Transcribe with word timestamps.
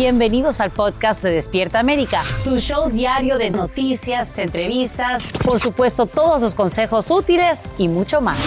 Bienvenidos 0.00 0.62
al 0.62 0.70
podcast 0.70 1.22
de 1.22 1.30
Despierta 1.30 1.78
América, 1.78 2.22
tu 2.42 2.56
show 2.56 2.88
diario 2.88 3.36
de 3.36 3.50
noticias, 3.50 4.38
entrevistas, 4.38 5.22
por 5.44 5.60
supuesto 5.60 6.06
todos 6.06 6.40
los 6.40 6.54
consejos 6.54 7.10
útiles 7.10 7.62
y 7.76 7.86
mucho 7.88 8.22
más. 8.22 8.38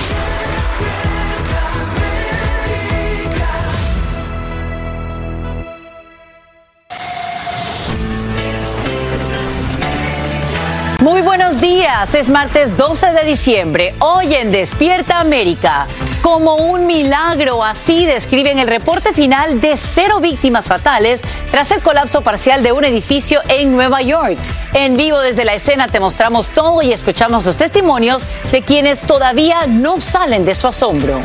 Muy 11.02 11.22
buenos 11.22 11.62
días, 11.62 12.16
es 12.16 12.32
martes 12.32 12.76
12 12.76 13.14
de 13.14 13.26
diciembre, 13.26 13.94
hoy 14.00 14.34
en 14.34 14.52
Despierta 14.52 15.20
América. 15.20 15.86
Como 16.24 16.56
un 16.56 16.88
milagro, 16.88 17.66
así 17.66 18.06
describen 18.06 18.58
el 18.58 18.70
reporte 18.70 19.12
final 19.12 19.60
de 19.60 19.76
cero 19.76 20.22
víctimas 20.22 20.70
fatales 20.70 21.22
tras 21.52 21.70
el 21.72 21.82
colapso 21.82 22.22
parcial 22.22 22.64
de 22.64 22.72
un 22.72 22.86
edificio 22.86 23.42
en 23.50 23.76
Nueva 23.76 24.02
York. 24.02 24.38
En 24.74 24.96
vivo 24.96 25.20
desde 25.20 25.44
la 25.44 25.54
escena 25.54 25.90
te 25.90 26.00
mostramos 26.00 26.52
todo 26.52 26.82
y 26.82 26.94
escuchamos 26.94 27.46
los 27.46 27.58
testimonios 27.58 28.26
de 28.54 28.62
quienes 28.62 29.02
todavía 29.02 29.68
no 29.68 30.00
salen 30.00 30.46
de 30.46 30.56
su 30.56 30.66
asombro. 30.66 31.20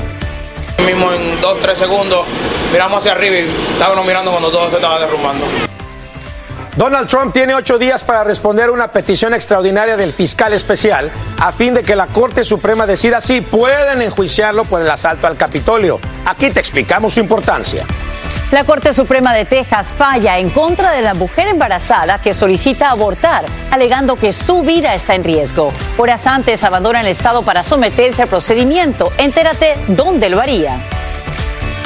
Mismo 0.85 1.13
en 1.13 1.41
dos, 1.41 1.59
tres 1.63 1.79
segundos 1.79 2.27
miramos 2.73 2.99
hacia 2.99 3.13
arriba 3.13 3.37
y 3.37 3.49
estábamos 3.75 4.05
mirando 4.05 4.33
cuando 4.33 4.51
todo 4.51 4.69
se 4.69 4.77
estaba 4.77 4.99
derrumbando. 4.99 5.68
Donald 6.79 7.09
Trump 7.09 7.33
tiene 7.33 7.57
ocho 7.57 7.77
días 7.77 8.05
para 8.05 8.23
responder 8.23 8.71
una 8.71 8.87
petición 8.87 9.35
extraordinaria 9.35 9.97
del 9.97 10.13
fiscal 10.13 10.53
especial 10.53 11.11
a 11.41 11.51
fin 11.51 11.75
de 11.75 11.83
que 11.83 11.97
la 11.97 12.07
Corte 12.07 12.45
Suprema 12.45 12.87
decida 12.87 13.21
si 13.21 13.41
pueden 13.41 14.01
enjuiciarlo 14.01 14.65
por 14.65 14.81
el 14.81 14.89
asalto 14.89 15.27
al 15.27 15.37
Capitolio. 15.37 15.99
Aquí 16.25 16.51
te 16.51 16.61
explicamos 16.61 17.15
su 17.15 17.21
importancia. 17.21 17.85
La 18.53 18.63
Corte 18.63 18.93
Suprema 18.93 19.35
de 19.35 19.45
Texas 19.45 19.93
falla 19.93 20.39
en 20.39 20.51
contra 20.51 20.93
de 20.93 21.03
la 21.03 21.15
mujer 21.15 21.49
embarazada 21.49 22.21
que 22.21 22.33
solicita 22.33 22.91
abortar, 22.91 23.45
alegando 23.73 24.15
que 24.15 24.33
su 24.33 24.63
vida 24.63 24.95
está 24.95 25.17
en 25.17 25.25
riesgo. 25.25 25.73
Horas 25.97 26.29
antes 26.29 26.63
abandona 26.63 27.01
el 27.01 27.09
Estado 27.09 27.43
para 27.43 27.65
someterse 27.65 28.23
al 28.23 28.29
procedimiento. 28.29 29.13
Entérate 29.19 29.75
dónde 29.89 30.29
lo 30.29 30.41
haría. 30.41 30.79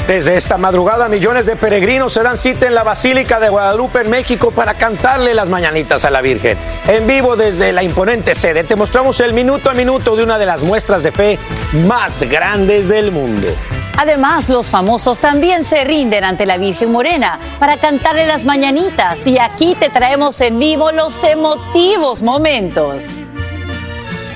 Desde 0.06 0.36
esta 0.36 0.58
madrugada, 0.58 1.08
millones 1.08 1.46
de 1.46 1.54
peregrinos 1.54 2.12
se 2.12 2.22
dan 2.22 2.36
cita 2.36 2.66
en 2.66 2.74
la 2.74 2.82
Basílica 2.82 3.38
de 3.38 3.48
Guadalupe, 3.48 4.00
en 4.00 4.10
México, 4.10 4.50
para 4.50 4.74
cantarle 4.74 5.32
las 5.32 5.48
mañanitas 5.48 6.04
a 6.04 6.10
la 6.10 6.20
Virgen. 6.20 6.58
En 6.88 7.06
vivo 7.06 7.36
desde 7.36 7.72
la 7.72 7.84
imponente 7.84 8.34
sede, 8.34 8.64
te 8.64 8.74
mostramos 8.74 9.20
el 9.20 9.32
minuto 9.32 9.70
a 9.70 9.74
minuto 9.74 10.16
de 10.16 10.24
una 10.24 10.38
de 10.38 10.46
las 10.46 10.64
muestras 10.64 11.04
de 11.04 11.12
fe 11.12 11.38
más 11.86 12.24
grandes 12.24 12.88
del 12.88 13.12
mundo. 13.12 13.48
Además, 13.96 14.48
los 14.48 14.70
famosos 14.70 15.20
también 15.20 15.62
se 15.62 15.84
rinden 15.84 16.24
ante 16.24 16.46
la 16.46 16.58
Virgen 16.58 16.90
Morena 16.90 17.38
para 17.60 17.76
cantarle 17.76 18.26
las 18.26 18.44
mañanitas. 18.44 19.26
Y 19.26 19.38
aquí 19.38 19.76
te 19.78 19.88
traemos 19.88 20.40
en 20.40 20.58
vivo 20.58 20.90
los 20.90 21.22
emotivos 21.22 22.22
momentos. 22.22 23.20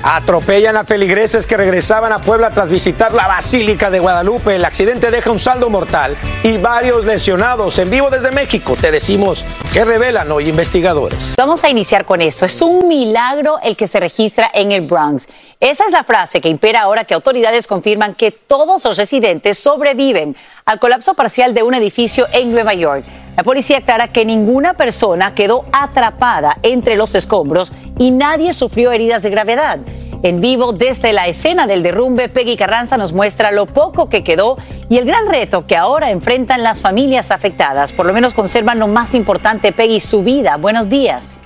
Atropellan 0.09 0.77
a 0.77 0.85
feligreses 0.85 1.45
que 1.45 1.57
regresaban 1.57 2.13
a 2.13 2.19
Puebla 2.19 2.49
tras 2.49 2.71
visitar 2.71 3.13
la 3.13 3.27
Basílica 3.27 3.89
de 3.89 3.99
Guadalupe. 3.99 4.55
El 4.55 4.63
accidente 4.63 5.11
deja 5.11 5.31
un 5.31 5.37
saldo 5.37 5.69
mortal 5.69 6.15
y 6.43 6.57
varios 6.57 7.03
lesionados. 7.03 7.77
En 7.77 7.89
vivo 7.89 8.09
desde 8.09 8.31
México 8.31 8.77
te 8.79 8.89
decimos 8.89 9.45
que 9.73 9.83
revelan 9.83 10.31
hoy 10.31 10.47
investigadores. 10.47 11.35
Vamos 11.37 11.65
a 11.65 11.69
iniciar 11.69 12.05
con 12.05 12.21
esto. 12.21 12.45
Es 12.45 12.61
un 12.61 12.87
milagro 12.87 13.59
el 13.61 13.75
que 13.75 13.85
se 13.85 13.99
registra 13.99 14.49
en 14.53 14.71
el 14.71 14.83
Bronx. 14.83 15.27
Esa 15.59 15.85
es 15.85 15.91
la 15.91 16.05
frase 16.05 16.39
que 16.39 16.47
impera 16.47 16.83
ahora 16.83 17.03
que 17.03 17.13
autoridades 17.13 17.67
confirman 17.67 18.15
que 18.15 18.31
todos 18.31 18.85
los 18.85 18.95
residentes 18.95 19.59
sobreviven 19.59 20.37
al 20.63 20.79
colapso 20.79 21.15
parcial 21.15 21.53
de 21.53 21.63
un 21.63 21.73
edificio 21.73 22.27
en 22.31 22.53
Nueva 22.53 22.73
York. 22.73 23.03
La 23.35 23.43
policía 23.43 23.79
aclara 23.79 24.13
que 24.13 24.23
ninguna 24.23 24.75
persona 24.75 25.35
quedó 25.35 25.65
atrapada 25.73 26.57
entre 26.63 26.95
los 26.95 27.13
escombros 27.13 27.73
y 27.99 28.11
nadie 28.11 28.53
sufrió 28.53 28.93
heridas 28.93 29.21
de 29.21 29.29
gravedad. 29.29 29.79
En 30.23 30.41
vivo 30.41 30.73
desde 30.73 31.13
la 31.13 31.27
escena 31.27 31.67
del 31.67 31.83
derrumbe, 31.83 32.27
Peggy 32.27 32.55
Carranza 32.55 32.97
nos 32.97 33.13
muestra 33.13 33.51
lo 33.51 33.67
poco 33.67 34.09
que 34.09 34.23
quedó 34.23 34.57
y 34.89 34.97
el 34.97 35.05
gran 35.05 35.27
reto 35.27 35.67
que 35.67 35.77
ahora 35.77 36.09
enfrentan 36.09 36.63
las 36.63 36.81
familias 36.81 37.31
afectadas. 37.31 37.93
Por 37.93 38.05
lo 38.05 38.13
menos 38.13 38.33
conservan 38.33 38.79
lo 38.79 38.87
más 38.87 39.13
importante, 39.13 39.71
Peggy, 39.71 39.99
su 39.99 40.23
vida. 40.23 40.57
Buenos 40.57 40.89
días. 40.89 41.41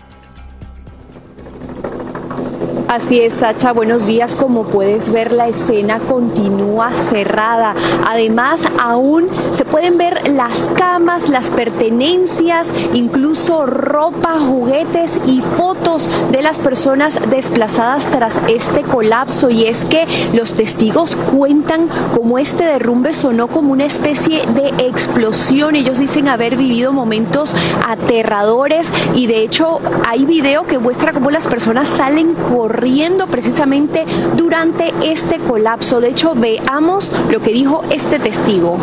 Así 2.91 3.21
es, 3.21 3.35
Sacha, 3.35 3.71
buenos 3.71 4.05
días. 4.05 4.35
Como 4.35 4.65
puedes 4.65 5.13
ver, 5.13 5.31
la 5.31 5.47
escena 5.47 6.01
continúa 6.01 6.91
cerrada. 6.91 7.73
Además, 8.05 8.63
aún 8.77 9.29
se 9.51 9.63
pueden 9.63 9.97
ver 9.97 10.27
las 10.27 10.67
camas, 10.75 11.29
las 11.29 11.51
pertenencias, 11.51 12.67
incluso 12.93 13.65
ropa, 13.65 14.37
juguetes 14.39 15.21
y 15.25 15.39
fotos 15.39 16.09
de 16.33 16.41
las 16.41 16.59
personas 16.59 17.21
desplazadas 17.29 18.07
tras 18.07 18.41
este 18.49 18.81
colapso. 18.81 19.49
Y 19.49 19.67
es 19.67 19.85
que 19.85 20.05
los 20.33 20.53
testigos 20.53 21.15
cuentan 21.15 21.87
cómo 22.13 22.39
este 22.39 22.65
derrumbe 22.65 23.13
sonó 23.13 23.47
como 23.47 23.71
una 23.71 23.85
especie 23.85 24.45
de 24.47 24.67
explosión. 24.85 25.77
Ellos 25.77 25.99
dicen 25.99 26.27
haber 26.27 26.57
vivido 26.57 26.91
momentos 26.91 27.55
aterradores 27.87 28.91
y 29.15 29.27
de 29.27 29.43
hecho 29.43 29.79
hay 30.09 30.25
video 30.25 30.65
que 30.65 30.77
muestra 30.77 31.13
cómo 31.13 31.31
las 31.31 31.47
personas 31.47 31.87
salen 31.87 32.33
corriendo 32.33 32.80
precisamente 33.27 34.05
durante 34.35 34.93
este 35.03 35.37
colapso. 35.39 36.01
De 36.01 36.09
hecho, 36.09 36.33
veamos 36.35 37.11
lo 37.29 37.39
que 37.39 37.51
dijo 37.51 37.83
este 37.91 38.19
testigo. 38.19 38.77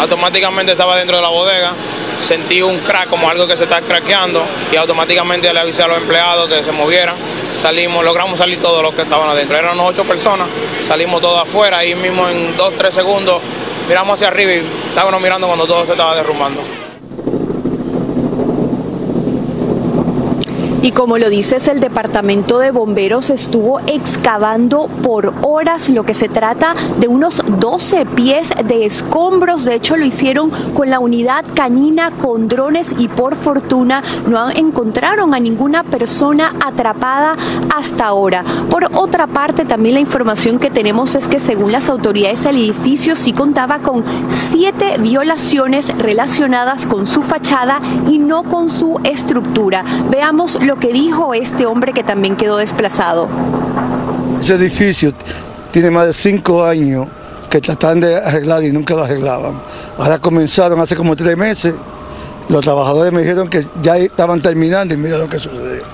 Automáticamente 0.00 0.72
estaba 0.72 0.96
dentro 0.96 1.16
de 1.16 1.22
la 1.22 1.28
bodega, 1.28 1.72
sentí 2.22 2.60
un 2.60 2.76
crack 2.78 3.08
como 3.08 3.30
algo 3.30 3.46
que 3.46 3.56
se 3.56 3.64
está 3.64 3.80
craqueando 3.80 4.42
y 4.72 4.76
automáticamente 4.76 5.52
le 5.52 5.60
avisé 5.60 5.84
a 5.84 5.86
los 5.86 5.98
empleados 5.98 6.50
que 6.50 6.62
se 6.64 6.72
movieran. 6.72 7.14
Salimos, 7.54 8.04
logramos 8.04 8.38
salir 8.38 8.60
todos 8.60 8.82
los 8.82 8.94
que 8.94 9.02
estaban 9.02 9.28
adentro. 9.28 9.56
Eran 9.56 9.78
ocho 9.78 10.02
personas, 10.04 10.48
salimos 10.84 11.20
todos 11.20 11.40
afuera, 11.40 11.78
ahí 11.78 11.94
mismo 11.94 12.28
en 12.28 12.56
dos, 12.56 12.74
tres 12.76 12.94
segundos 12.94 13.40
miramos 13.88 14.14
hacia 14.14 14.28
arriba 14.28 14.52
y 14.52 14.62
estábamos 14.88 15.20
mirando 15.20 15.46
cuando 15.46 15.66
todo 15.66 15.84
se 15.86 15.92
estaba 15.92 16.16
derrumbando. 16.16 16.81
Y 20.82 20.90
como 20.90 21.16
lo 21.16 21.30
dices, 21.30 21.68
el 21.68 21.78
departamento 21.78 22.58
de 22.58 22.72
bomberos 22.72 23.30
estuvo 23.30 23.78
excavando 23.86 24.88
por 25.02 25.32
horas 25.42 25.88
lo 25.88 26.04
que 26.04 26.12
se 26.12 26.28
trata 26.28 26.74
de 26.98 27.06
unos 27.06 27.40
12 27.60 28.04
pies 28.06 28.52
de 28.64 28.84
escombros. 28.84 29.64
De 29.64 29.76
hecho, 29.76 29.96
lo 29.96 30.04
hicieron 30.04 30.50
con 30.74 30.90
la 30.90 30.98
unidad 30.98 31.44
canina 31.54 32.10
con 32.10 32.48
drones 32.48 32.94
y 32.98 33.06
por 33.06 33.36
fortuna 33.36 34.02
no 34.26 34.50
encontraron 34.50 35.34
a 35.34 35.40
ninguna 35.40 35.84
persona 35.84 36.52
atrapada 36.64 37.36
hasta 37.74 38.06
ahora. 38.06 38.44
Por 38.68 38.90
otra 38.94 39.28
parte, 39.28 39.64
también 39.64 39.94
la 39.94 40.00
información 40.00 40.58
que 40.58 40.70
tenemos 40.70 41.14
es 41.14 41.28
que 41.28 41.38
según 41.38 41.70
las 41.70 41.88
autoridades 41.90 42.44
el 42.44 42.56
edificio 42.56 43.14
sí 43.14 43.32
contaba 43.32 43.78
con 43.78 44.04
siete 44.30 44.98
violaciones 44.98 45.96
relacionadas 45.96 46.86
con 46.86 47.06
su 47.06 47.22
fachada 47.22 47.80
y 48.08 48.18
no 48.18 48.42
con 48.42 48.68
su 48.68 48.98
estructura. 49.04 49.84
Veamos 50.10 50.58
lo 50.62 50.71
que 50.76 50.92
dijo 50.92 51.34
este 51.34 51.66
hombre 51.66 51.92
que 51.92 52.02
también 52.02 52.36
quedó 52.36 52.56
desplazado. 52.56 53.28
Ese 54.40 54.54
edificio 54.54 55.12
tiene 55.70 55.90
más 55.90 56.06
de 56.06 56.12
cinco 56.12 56.64
años 56.64 57.06
que 57.48 57.60
tratan 57.60 58.00
de 58.00 58.16
arreglar 58.16 58.62
y 58.62 58.72
nunca 58.72 58.94
lo 58.94 59.04
arreglaban. 59.04 59.60
Ahora 59.98 60.18
comenzaron 60.18 60.80
hace 60.80 60.96
como 60.96 61.14
tres 61.14 61.36
meses. 61.36 61.74
Los 62.48 62.62
trabajadores 62.62 63.12
me 63.12 63.20
dijeron 63.20 63.48
que 63.48 63.64
ya 63.80 63.96
estaban 63.96 64.40
terminando 64.40 64.94
y 64.94 64.96
mira 64.96 65.18
lo 65.18 65.28
que 65.28 65.38
sucedió. 65.38 65.91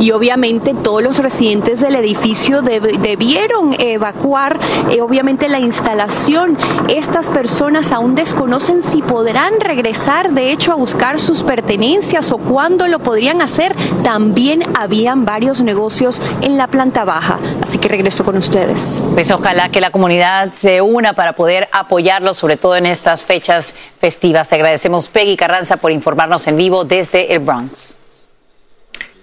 Y 0.00 0.12
obviamente 0.12 0.74
todos 0.74 1.02
los 1.02 1.18
residentes 1.18 1.80
del 1.80 1.96
edificio 1.96 2.62
debieron 2.62 3.74
evacuar 3.78 4.58
eh, 4.90 5.00
obviamente 5.00 5.48
la 5.48 5.58
instalación. 5.58 6.56
Estas 6.88 7.30
personas 7.30 7.92
aún 7.92 8.14
desconocen 8.14 8.82
si 8.82 9.02
podrán 9.02 9.60
regresar 9.60 10.32
de 10.32 10.52
hecho 10.52 10.72
a 10.72 10.76
buscar 10.76 11.18
sus 11.18 11.42
pertenencias 11.42 12.30
o 12.32 12.38
cuándo 12.38 12.86
lo 12.88 12.98
podrían 13.00 13.42
hacer. 13.42 13.74
También 14.02 14.62
habían 14.78 15.24
varios 15.24 15.60
negocios 15.60 16.22
en 16.42 16.56
la 16.56 16.68
planta 16.68 17.04
baja. 17.04 17.38
Así 17.62 17.78
que 17.78 17.88
regreso 17.88 18.24
con 18.24 18.36
ustedes. 18.36 19.02
Pues 19.14 19.30
ojalá 19.30 19.68
que 19.68 19.80
la 19.80 19.90
comunidad 19.90 20.52
se 20.52 20.80
una 20.80 21.12
para 21.12 21.34
poder 21.34 21.68
apoyarlos, 21.72 22.36
sobre 22.36 22.56
todo 22.56 22.76
en 22.76 22.86
estas 22.86 23.24
fechas 23.24 23.74
festivas. 23.98 24.48
Te 24.48 24.54
agradecemos, 24.54 25.08
Peggy 25.08 25.36
Carranza, 25.36 25.76
por 25.76 25.90
informarnos 25.90 26.46
en 26.46 26.56
vivo 26.56 26.84
desde 26.84 27.32
el 27.32 27.40
Bronx. 27.40 27.96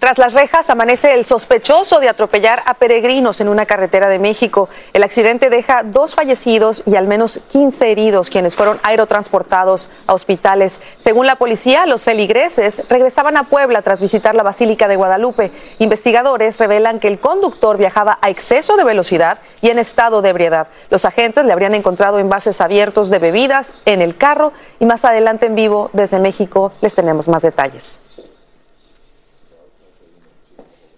Tras 0.05 0.19
las 0.19 0.33
rejas 0.35 0.69
amanece 0.69 1.15
el 1.15 1.25
sospechoso 1.25 1.99
de 1.99 2.09
atropellar 2.09 2.61
a 2.67 2.75
peregrinos 2.75 3.41
en 3.41 3.49
una 3.49 3.65
carretera 3.65 4.07
de 4.07 4.19
México. 4.19 4.69
El 4.93 5.01
accidente 5.01 5.49
deja 5.49 5.81
dos 5.81 6.13
fallecidos 6.13 6.83
y 6.85 6.95
al 6.95 7.07
menos 7.07 7.39
15 7.47 7.91
heridos, 7.91 8.29
quienes 8.29 8.55
fueron 8.55 8.79
aerotransportados 8.83 9.89
a 10.05 10.13
hospitales. 10.13 10.79
Según 10.99 11.25
la 11.25 11.37
policía, 11.37 11.87
los 11.87 12.03
feligreses 12.03 12.87
regresaban 12.87 13.35
a 13.35 13.45
Puebla 13.45 13.81
tras 13.81 13.99
visitar 13.99 14.35
la 14.35 14.43
Basílica 14.43 14.87
de 14.87 14.95
Guadalupe. 14.95 15.51
Investigadores 15.79 16.59
revelan 16.59 16.99
que 16.99 17.07
el 17.07 17.17
conductor 17.17 17.77
viajaba 17.77 18.19
a 18.21 18.29
exceso 18.29 18.77
de 18.77 18.83
velocidad 18.83 19.39
y 19.63 19.71
en 19.71 19.79
estado 19.79 20.21
de 20.21 20.29
ebriedad. 20.29 20.67
Los 20.91 21.05
agentes 21.05 21.45
le 21.45 21.51
habrían 21.51 21.73
encontrado 21.73 22.19
envases 22.19 22.61
abiertos 22.61 23.09
de 23.09 23.17
bebidas 23.17 23.73
en 23.85 24.03
el 24.03 24.15
carro 24.15 24.53
y 24.79 24.85
más 24.85 25.03
adelante 25.03 25.47
en 25.47 25.55
vivo 25.55 25.89
desde 25.93 26.19
México 26.19 26.73
les 26.81 26.93
tenemos 26.93 27.27
más 27.27 27.41
detalles. 27.41 28.01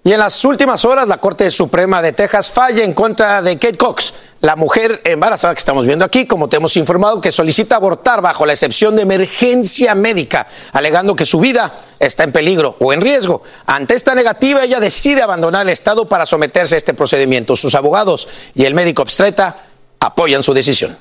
Y 0.07 0.13
en 0.13 0.19
las 0.19 0.45
últimas 0.45 0.85
horas, 0.85 1.05
la 1.09 1.17
Corte 1.17 1.51
Suprema 1.51 2.01
de 2.01 2.13
Texas 2.13 2.49
falla 2.49 2.81
en 2.81 2.93
contra 2.93 3.41
de 3.41 3.57
Kate 3.59 3.77
Cox, 3.77 4.13
la 4.39 4.55
mujer 4.55 5.01
embarazada 5.03 5.53
que 5.53 5.59
estamos 5.59 5.85
viendo 5.85 6.05
aquí, 6.05 6.25
como 6.25 6.47
te 6.47 6.55
hemos 6.55 6.77
informado, 6.77 7.19
que 7.19 7.29
solicita 7.29 7.75
abortar 7.75 8.21
bajo 8.21 8.45
la 8.45 8.53
excepción 8.53 8.95
de 8.95 9.01
emergencia 9.01 9.95
médica, 9.95 10.47
alegando 10.71 11.13
que 11.13 11.25
su 11.25 11.41
vida 11.41 11.75
está 11.99 12.23
en 12.23 12.31
peligro 12.31 12.77
o 12.79 12.93
en 12.93 13.01
riesgo. 13.01 13.43
Ante 13.65 13.95
esta 13.95 14.15
negativa, 14.15 14.63
ella 14.63 14.79
decide 14.79 15.23
abandonar 15.23 15.63
el 15.63 15.73
Estado 15.73 16.07
para 16.07 16.25
someterse 16.25 16.75
a 16.75 16.77
este 16.77 16.93
procedimiento. 16.93 17.57
Sus 17.57 17.75
abogados 17.75 18.29
y 18.55 18.63
el 18.63 18.75
médico 18.75 19.01
obstetra 19.01 19.57
apoyan 19.99 20.41
su 20.41 20.53
decisión. 20.53 20.95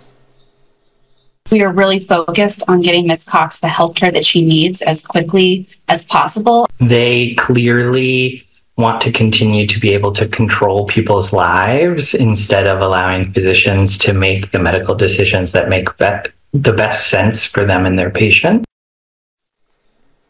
We 1.53 1.61
are 1.61 1.73
really 1.73 2.01
focused 2.01 2.65
on 2.67 2.83
getting 2.83 3.07
Miss 3.07 3.25
Cox 3.25 3.61
the 3.61 3.69
health 3.69 3.95
care 3.95 4.11
that 4.11 4.25
she 4.25 4.43
needs 4.43 4.83
as 4.83 5.07
quickly 5.07 5.69
as 5.87 6.05
possible. 6.05 6.67
They 6.81 7.37
clearly 7.37 8.46
want 8.77 9.01
to 9.01 9.11
continue 9.11 9.67
to 9.67 9.81
be 9.81 9.95
able 9.95 10.13
to 10.13 10.29
control 10.29 10.87
people's 10.87 11.33
lives 11.33 12.15
instead 12.15 12.67
of 12.67 12.81
allowing 12.81 13.33
physicians 13.33 13.99
to 13.99 14.13
make 14.13 14.51
the 14.53 14.59
medical 14.59 14.95
decisions 14.95 15.53
that 15.53 15.69
make 15.69 15.89
the 15.97 16.73
best 16.73 17.09
sense 17.09 17.47
for 17.47 17.65
them 17.65 17.87
and 17.87 17.99
their 17.99 18.11
patient. 18.11 18.65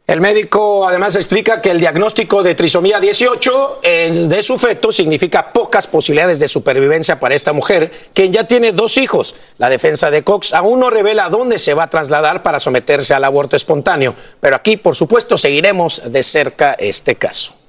El 0.07 0.21
médico 0.21 0.87
además 0.87 1.17
explica 1.17 1.61
que 1.61 1.73
el 1.73 1.81
diagnóstico 1.81 2.45
de 2.45 2.55
trisomía 2.55 3.01
18 3.01 3.81
de 3.83 4.43
su 4.45 4.57
feto 4.57 4.93
significa 4.93 5.53
pocas 5.53 5.89
posibilidades 5.89 6.39
de 6.39 6.47
supervivencia 6.47 7.19
para 7.19 7.35
esta 7.35 7.53
mujer, 7.53 7.91
quien 8.15 8.33
ya 8.33 8.47
tiene 8.47 8.71
dos 8.71 8.99
hijos. 8.99 9.35
La 9.59 9.69
defensa 9.69 10.13
de 10.13 10.23
Cox 10.23 10.55
aún 10.55 10.79
no 10.79 10.91
revela 10.91 11.29
dónde 11.29 11.59
se 11.59 11.75
va 11.75 11.85
a 11.85 11.91
trasladar 11.91 12.45
para 12.45 12.61
someterse 12.61 13.15
al 13.15 13.25
aborto 13.25 13.57
espontáneo, 13.57 14.15
pero 14.39 14.55
aquí, 14.55 14.77
por 14.77 14.95
supuesto, 14.95 15.37
seguiremos 15.37 16.01
de 16.13 16.23
cerca 16.23 16.77
este 16.79 17.17
caso. 17.17 17.66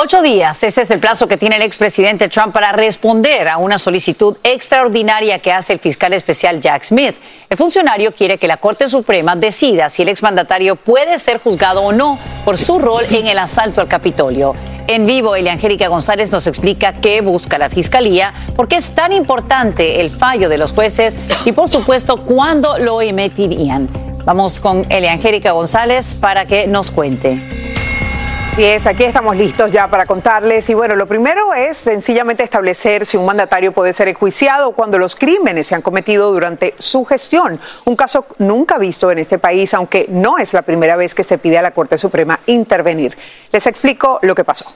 Ocho 0.00 0.22
días, 0.22 0.62
este 0.62 0.82
es 0.82 0.92
el 0.92 1.00
plazo 1.00 1.26
que 1.26 1.36
tiene 1.36 1.56
el 1.56 1.62
expresidente 1.62 2.28
Trump 2.28 2.54
para 2.54 2.70
responder 2.70 3.48
a 3.48 3.56
una 3.56 3.78
solicitud 3.78 4.36
extraordinaria 4.44 5.40
que 5.40 5.50
hace 5.50 5.72
el 5.72 5.80
fiscal 5.80 6.12
especial 6.12 6.60
Jack 6.60 6.84
Smith. 6.84 7.16
El 7.50 7.56
funcionario 7.56 8.12
quiere 8.12 8.38
que 8.38 8.46
la 8.46 8.58
Corte 8.58 8.86
Suprema 8.86 9.34
decida 9.34 9.88
si 9.88 10.02
el 10.02 10.08
exmandatario 10.08 10.76
puede 10.76 11.18
ser 11.18 11.40
juzgado 11.40 11.82
o 11.82 11.92
no 11.92 12.16
por 12.44 12.58
su 12.58 12.78
rol 12.78 13.06
en 13.10 13.26
el 13.26 13.40
asalto 13.40 13.80
al 13.80 13.88
Capitolio. 13.88 14.54
En 14.86 15.04
vivo, 15.04 15.34
Eliangélica 15.34 15.88
González 15.88 16.30
nos 16.30 16.46
explica 16.46 16.92
qué 16.92 17.20
busca 17.20 17.58
la 17.58 17.68
fiscalía, 17.68 18.32
por 18.54 18.68
qué 18.68 18.76
es 18.76 18.90
tan 18.90 19.12
importante 19.12 20.00
el 20.00 20.10
fallo 20.10 20.48
de 20.48 20.58
los 20.58 20.72
jueces 20.72 21.18
y, 21.44 21.50
por 21.50 21.68
supuesto, 21.68 22.18
cuándo 22.18 22.78
lo 22.78 23.02
emitirían. 23.02 23.88
Vamos 24.24 24.60
con 24.60 24.86
Eliangélica 24.92 25.50
González 25.50 26.14
para 26.14 26.46
que 26.46 26.68
nos 26.68 26.92
cuente. 26.92 27.58
Así 28.58 28.64
es, 28.64 28.86
aquí 28.86 29.04
estamos 29.04 29.36
listos 29.36 29.70
ya 29.70 29.86
para 29.86 30.04
contarles. 30.04 30.68
Y 30.68 30.74
bueno, 30.74 30.96
lo 30.96 31.06
primero 31.06 31.54
es 31.54 31.76
sencillamente 31.76 32.42
establecer 32.42 33.06
si 33.06 33.16
un 33.16 33.24
mandatario 33.24 33.70
puede 33.70 33.92
ser 33.92 34.08
enjuiciado 34.08 34.72
cuando 34.72 34.98
los 34.98 35.14
crímenes 35.14 35.68
se 35.68 35.76
han 35.76 35.80
cometido 35.80 36.32
durante 36.32 36.74
su 36.80 37.04
gestión. 37.04 37.60
Un 37.84 37.94
caso 37.94 38.26
nunca 38.38 38.76
visto 38.78 39.12
en 39.12 39.18
este 39.18 39.38
país, 39.38 39.74
aunque 39.74 40.06
no 40.08 40.38
es 40.38 40.54
la 40.54 40.62
primera 40.62 40.96
vez 40.96 41.14
que 41.14 41.22
se 41.22 41.38
pide 41.38 41.56
a 41.56 41.62
la 41.62 41.70
Corte 41.70 41.98
Suprema 41.98 42.40
intervenir. 42.46 43.16
Les 43.52 43.64
explico 43.68 44.18
lo 44.22 44.34
que 44.34 44.42
pasó. 44.42 44.66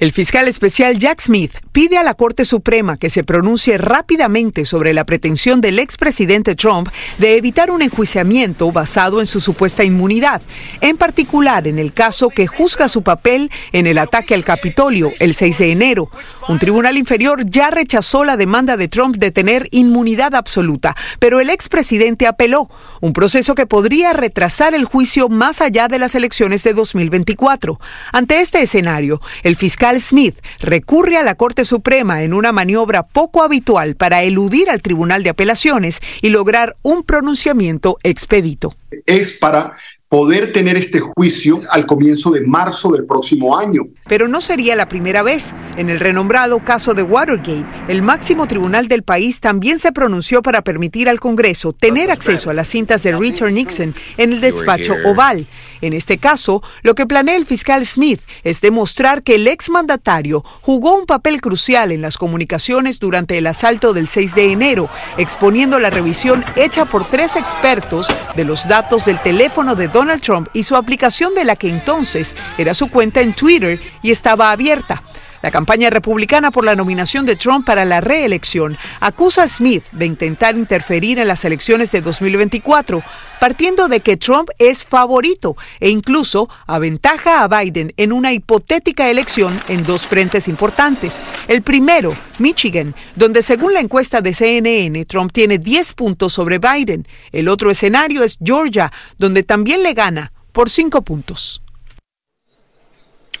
El 0.00 0.12
fiscal 0.12 0.48
especial 0.48 0.98
Jack 0.98 1.20
Smith 1.20 1.52
pide 1.72 1.98
a 1.98 2.02
la 2.02 2.14
Corte 2.14 2.46
Suprema 2.46 2.96
que 2.96 3.10
se 3.10 3.22
pronuncie 3.22 3.76
rápidamente 3.76 4.64
sobre 4.64 4.94
la 4.94 5.04
pretensión 5.04 5.60
del 5.60 5.78
expresidente 5.78 6.54
Trump 6.54 6.88
de 7.18 7.36
evitar 7.36 7.70
un 7.70 7.82
enjuiciamiento 7.82 8.72
basado 8.72 9.20
en 9.20 9.26
su 9.26 9.40
supuesta 9.40 9.84
inmunidad, 9.84 10.40
en 10.80 10.96
particular 10.96 11.66
en 11.66 11.78
el 11.78 11.92
caso 11.92 12.30
que 12.30 12.46
juzga 12.46 12.88
su 12.88 13.02
papel 13.02 13.50
en 13.72 13.86
el 13.86 13.98
ataque 13.98 14.32
al 14.32 14.42
Capitolio 14.42 15.12
el 15.20 15.34
6 15.34 15.58
de 15.58 15.72
enero. 15.72 16.08
Un 16.48 16.58
tribunal 16.58 16.96
inferior 16.96 17.44
ya 17.44 17.68
rechazó 17.70 18.24
la 18.24 18.38
demanda 18.38 18.78
de 18.78 18.88
Trump 18.88 19.16
de 19.16 19.32
tener 19.32 19.68
inmunidad 19.70 20.34
absoluta, 20.34 20.96
pero 21.18 21.40
el 21.40 21.50
expresidente 21.50 22.26
apeló, 22.26 22.70
un 23.02 23.12
proceso 23.12 23.54
que 23.54 23.66
podría 23.66 24.14
retrasar 24.14 24.74
el 24.74 24.86
juicio 24.86 25.28
más 25.28 25.60
allá 25.60 25.88
de 25.88 25.98
las 25.98 26.14
elecciones 26.14 26.64
de 26.64 26.72
2024. 26.72 27.78
Ante 28.12 28.40
este 28.40 28.62
escenario, 28.62 29.20
el 29.42 29.56
fiscal 29.56 29.89
Smith 29.98 30.36
recurre 30.60 31.16
a 31.16 31.22
la 31.22 31.34
Corte 31.34 31.64
Suprema 31.64 32.22
en 32.22 32.34
una 32.34 32.52
maniobra 32.52 33.06
poco 33.06 33.42
habitual 33.42 33.96
para 33.96 34.22
eludir 34.22 34.68
al 34.68 34.82
Tribunal 34.82 35.22
de 35.22 35.30
Apelaciones 35.30 36.00
y 36.20 36.28
lograr 36.28 36.76
un 36.82 37.02
pronunciamiento 37.02 37.96
expedito. 38.02 38.74
Es 39.06 39.38
para 39.38 39.72
poder 40.10 40.52
tener 40.52 40.76
este 40.76 40.98
juicio 40.98 41.60
al 41.70 41.86
comienzo 41.86 42.32
de 42.32 42.40
marzo 42.40 42.90
del 42.90 43.06
próximo 43.06 43.56
año. 43.56 43.82
Pero 44.08 44.26
no 44.26 44.40
sería 44.40 44.74
la 44.74 44.88
primera 44.88 45.22
vez. 45.22 45.54
En 45.76 45.88
el 45.88 46.00
renombrado 46.00 46.58
caso 46.64 46.94
de 46.94 47.04
Watergate, 47.04 47.64
el 47.86 48.02
máximo 48.02 48.48
tribunal 48.48 48.88
del 48.88 49.04
país 49.04 49.38
también 49.38 49.78
se 49.78 49.92
pronunció 49.92 50.42
para 50.42 50.62
permitir 50.62 51.08
al 51.08 51.20
Congreso 51.20 51.72
tener 51.72 52.10
acceso 52.10 52.50
a 52.50 52.54
las 52.54 52.66
cintas 52.66 53.04
de 53.04 53.16
Richard 53.16 53.52
Nixon 53.52 53.94
en 54.16 54.32
el 54.32 54.40
despacho 54.40 54.96
oval. 55.04 55.46
En 55.80 55.92
este 55.92 56.18
caso, 56.18 56.62
lo 56.82 56.94
que 56.94 57.06
planea 57.06 57.36
el 57.36 57.46
fiscal 57.46 57.84
Smith 57.86 58.20
es 58.44 58.60
demostrar 58.60 59.22
que 59.22 59.36
el 59.36 59.48
exmandatario 59.48 60.44
jugó 60.60 60.94
un 60.94 61.06
papel 61.06 61.40
crucial 61.40 61.92
en 61.92 62.02
las 62.02 62.18
comunicaciones 62.18 62.98
durante 62.98 63.38
el 63.38 63.46
asalto 63.46 63.92
del 63.92 64.08
6 64.08 64.34
de 64.34 64.52
enero, 64.52 64.88
exponiendo 65.16 65.78
la 65.78 65.90
revisión 65.90 66.44
hecha 66.56 66.84
por 66.84 67.08
tres 67.08 67.36
expertos 67.36 68.08
de 68.36 68.44
los 68.44 68.68
datos 68.68 69.04
del 69.04 69.20
teléfono 69.20 69.74
de 69.74 69.88
Donald 69.88 70.22
Trump 70.22 70.48
y 70.52 70.64
su 70.64 70.76
aplicación 70.76 71.34
de 71.34 71.44
la 71.44 71.56
que 71.56 71.68
entonces 71.68 72.34
era 72.58 72.74
su 72.74 72.88
cuenta 72.90 73.20
en 73.20 73.32
Twitter 73.32 73.78
y 74.02 74.10
estaba 74.10 74.52
abierta. 74.52 75.02
La 75.42 75.50
campaña 75.50 75.88
republicana 75.88 76.50
por 76.50 76.64
la 76.64 76.76
nominación 76.76 77.24
de 77.24 77.36
Trump 77.36 77.64
para 77.64 77.86
la 77.86 78.02
reelección 78.02 78.76
acusa 79.00 79.44
a 79.44 79.48
Smith 79.48 79.84
de 79.92 80.04
intentar 80.04 80.54
interferir 80.54 81.18
en 81.18 81.28
las 81.28 81.44
elecciones 81.46 81.92
de 81.92 82.02
2024, 82.02 83.02
partiendo 83.40 83.88
de 83.88 84.00
que 84.00 84.18
Trump 84.18 84.50
es 84.58 84.84
favorito 84.84 85.56
e 85.80 85.88
incluso 85.88 86.50
aventaja 86.66 87.42
a 87.42 87.48
Biden 87.48 87.94
en 87.96 88.12
una 88.12 88.34
hipotética 88.34 89.08
elección 89.08 89.58
en 89.68 89.82
dos 89.84 90.06
frentes 90.06 90.46
importantes. 90.46 91.18
El 91.48 91.62
primero, 91.62 92.14
Michigan, 92.38 92.94
donde 93.16 93.40
según 93.40 93.72
la 93.72 93.80
encuesta 93.80 94.20
de 94.20 94.34
CNN, 94.34 95.06
Trump 95.06 95.32
tiene 95.32 95.56
10 95.58 95.94
puntos 95.94 96.34
sobre 96.34 96.58
Biden. 96.58 97.08
El 97.32 97.48
otro 97.48 97.70
escenario 97.70 98.24
es 98.24 98.38
Georgia, 98.44 98.92
donde 99.16 99.42
también 99.42 99.82
le 99.82 99.94
gana 99.94 100.32
por 100.52 100.68
5 100.68 101.00
puntos. 101.02 101.62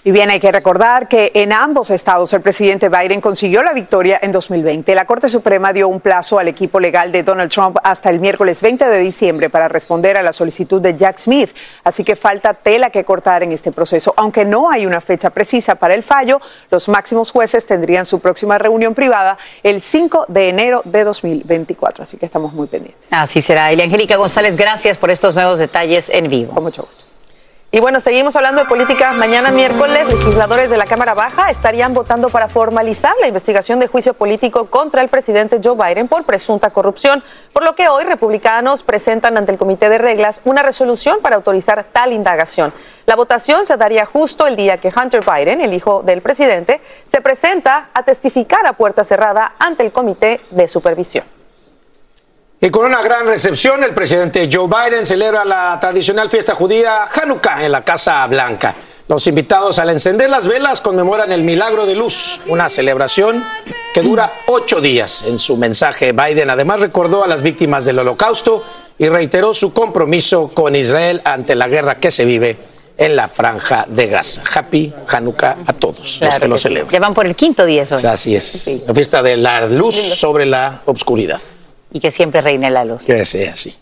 Y 0.02 0.12
bien, 0.12 0.30
hay 0.30 0.40
que 0.40 0.50
recordar 0.50 1.08
que 1.08 1.30
en 1.34 1.52
ambos 1.52 1.90
estados 1.90 2.32
el 2.32 2.40
presidente 2.40 2.88
Biden 2.88 3.20
consiguió 3.20 3.62
la 3.62 3.74
victoria 3.74 4.18
en 4.22 4.32
2020. 4.32 4.94
La 4.94 5.04
Corte 5.04 5.28
Suprema 5.28 5.74
dio 5.74 5.88
un 5.88 6.00
plazo 6.00 6.38
al 6.38 6.48
equipo 6.48 6.80
legal 6.80 7.12
de 7.12 7.22
Donald 7.22 7.52
Trump 7.52 7.76
hasta 7.82 8.08
el 8.08 8.18
miércoles 8.18 8.62
20 8.62 8.86
de 8.86 8.98
diciembre 8.98 9.50
para 9.50 9.68
responder 9.68 10.16
a 10.16 10.22
la 10.22 10.32
solicitud 10.32 10.80
de 10.80 10.96
Jack 10.96 11.18
Smith. 11.18 11.54
Así 11.84 12.02
que 12.02 12.16
falta 12.16 12.54
tela 12.54 12.88
que 12.88 13.04
cortar 13.04 13.42
en 13.42 13.52
este 13.52 13.72
proceso. 13.72 14.14
Aunque 14.16 14.46
no 14.46 14.70
hay 14.70 14.86
una 14.86 15.02
fecha 15.02 15.28
precisa 15.28 15.74
para 15.74 15.92
el 15.92 16.02
fallo, 16.02 16.40
los 16.70 16.88
máximos 16.88 17.30
jueces 17.30 17.66
tendrían 17.66 18.06
su 18.06 18.20
próxima 18.20 18.56
reunión 18.56 18.94
privada 18.94 19.36
el 19.62 19.82
5 19.82 20.24
de 20.28 20.48
enero 20.48 20.80
de 20.86 21.04
2024. 21.04 22.04
Así 22.04 22.16
que 22.16 22.24
estamos 22.24 22.54
muy 22.54 22.68
pendientes. 22.68 23.12
Así 23.12 23.42
será. 23.42 23.70
Elia 23.70 23.84
Angélica 23.84 24.16
González, 24.16 24.56
gracias 24.56 24.96
por 24.96 25.10
estos 25.10 25.34
nuevos 25.34 25.58
detalles 25.58 26.08
en 26.08 26.30
vivo. 26.30 26.54
Con 26.54 26.62
mucho 26.62 26.84
gusto. 26.84 27.10
Y 27.72 27.78
bueno, 27.78 28.00
seguimos 28.00 28.34
hablando 28.34 28.62
de 28.62 28.68
política. 28.68 29.12
Mañana 29.12 29.52
miércoles, 29.52 30.12
legisladores 30.12 30.70
de 30.70 30.76
la 30.76 30.86
Cámara 30.86 31.14
Baja 31.14 31.52
estarían 31.52 31.94
votando 31.94 32.28
para 32.28 32.48
formalizar 32.48 33.14
la 33.20 33.28
investigación 33.28 33.78
de 33.78 33.86
juicio 33.86 34.12
político 34.12 34.66
contra 34.66 35.02
el 35.02 35.08
presidente 35.08 35.60
Joe 35.62 35.76
Biden 35.76 36.08
por 36.08 36.24
presunta 36.24 36.70
corrupción, 36.70 37.22
por 37.52 37.62
lo 37.62 37.76
que 37.76 37.88
hoy 37.88 38.02
republicanos 38.02 38.82
presentan 38.82 39.36
ante 39.36 39.52
el 39.52 39.58
Comité 39.58 39.88
de 39.88 39.98
Reglas 39.98 40.40
una 40.46 40.62
resolución 40.62 41.18
para 41.22 41.36
autorizar 41.36 41.86
tal 41.92 42.12
indagación. 42.12 42.72
La 43.06 43.14
votación 43.14 43.64
se 43.64 43.76
daría 43.76 44.04
justo 44.04 44.48
el 44.48 44.56
día 44.56 44.78
que 44.78 44.92
Hunter 44.94 45.22
Biden, 45.24 45.60
el 45.60 45.72
hijo 45.72 46.02
del 46.02 46.22
presidente, 46.22 46.80
se 47.06 47.20
presenta 47.20 47.90
a 47.94 48.02
testificar 48.02 48.66
a 48.66 48.72
puerta 48.72 49.04
cerrada 49.04 49.52
ante 49.60 49.84
el 49.84 49.92
Comité 49.92 50.40
de 50.50 50.66
Supervisión. 50.66 51.39
Y 52.62 52.68
con 52.68 52.84
una 52.84 53.00
gran 53.00 53.26
recepción, 53.26 53.82
el 53.84 53.94
presidente 53.94 54.46
Joe 54.52 54.68
Biden 54.68 55.06
celebra 55.06 55.46
la 55.46 55.80
tradicional 55.80 56.28
fiesta 56.28 56.54
judía 56.54 57.04
Hanukkah 57.04 57.64
en 57.64 57.72
la 57.72 57.82
Casa 57.82 58.26
Blanca. 58.26 58.74
Los 59.08 59.26
invitados 59.26 59.78
al 59.78 59.88
encender 59.88 60.28
las 60.28 60.46
velas 60.46 60.82
conmemoran 60.82 61.32
el 61.32 61.42
milagro 61.42 61.86
de 61.86 61.94
luz, 61.94 62.42
una 62.48 62.68
celebración 62.68 63.42
que 63.94 64.02
dura 64.02 64.42
ocho 64.46 64.82
días. 64.82 65.24
En 65.26 65.38
su 65.38 65.56
mensaje, 65.56 66.12
Biden 66.12 66.50
además 66.50 66.80
recordó 66.80 67.24
a 67.24 67.26
las 67.26 67.40
víctimas 67.40 67.86
del 67.86 67.98
holocausto 67.98 68.62
y 68.98 69.08
reiteró 69.08 69.54
su 69.54 69.72
compromiso 69.72 70.48
con 70.52 70.76
Israel 70.76 71.22
ante 71.24 71.54
la 71.54 71.66
guerra 71.66 71.98
que 71.98 72.10
se 72.10 72.26
vive 72.26 72.58
en 72.98 73.16
la 73.16 73.28
franja 73.28 73.86
de 73.88 74.06
Gaza. 74.08 74.42
Happy 74.54 74.92
Hanukkah 75.08 75.56
a 75.66 75.72
todos 75.72 76.20
los 76.20 76.38
que 76.38 76.46
lo 76.46 76.58
celebran. 76.58 76.92
Ya 76.92 77.00
van 77.00 77.14
por 77.14 77.24
el 77.24 77.34
quinto 77.34 77.64
día 77.64 77.84
hoy. 77.90 78.04
Así 78.04 78.36
es, 78.36 78.80
la 78.86 78.92
fiesta 78.92 79.22
de 79.22 79.38
la 79.38 79.64
luz 79.64 79.94
sobre 79.96 80.44
la 80.44 80.82
obscuridad 80.84 81.40
y 81.92 82.00
que 82.00 82.10
siempre 82.10 82.40
reine 82.40 82.70
la 82.70 82.84
luz. 82.84 83.06
Que 83.06 83.24
sea 83.24 83.52
así. 83.52 83.74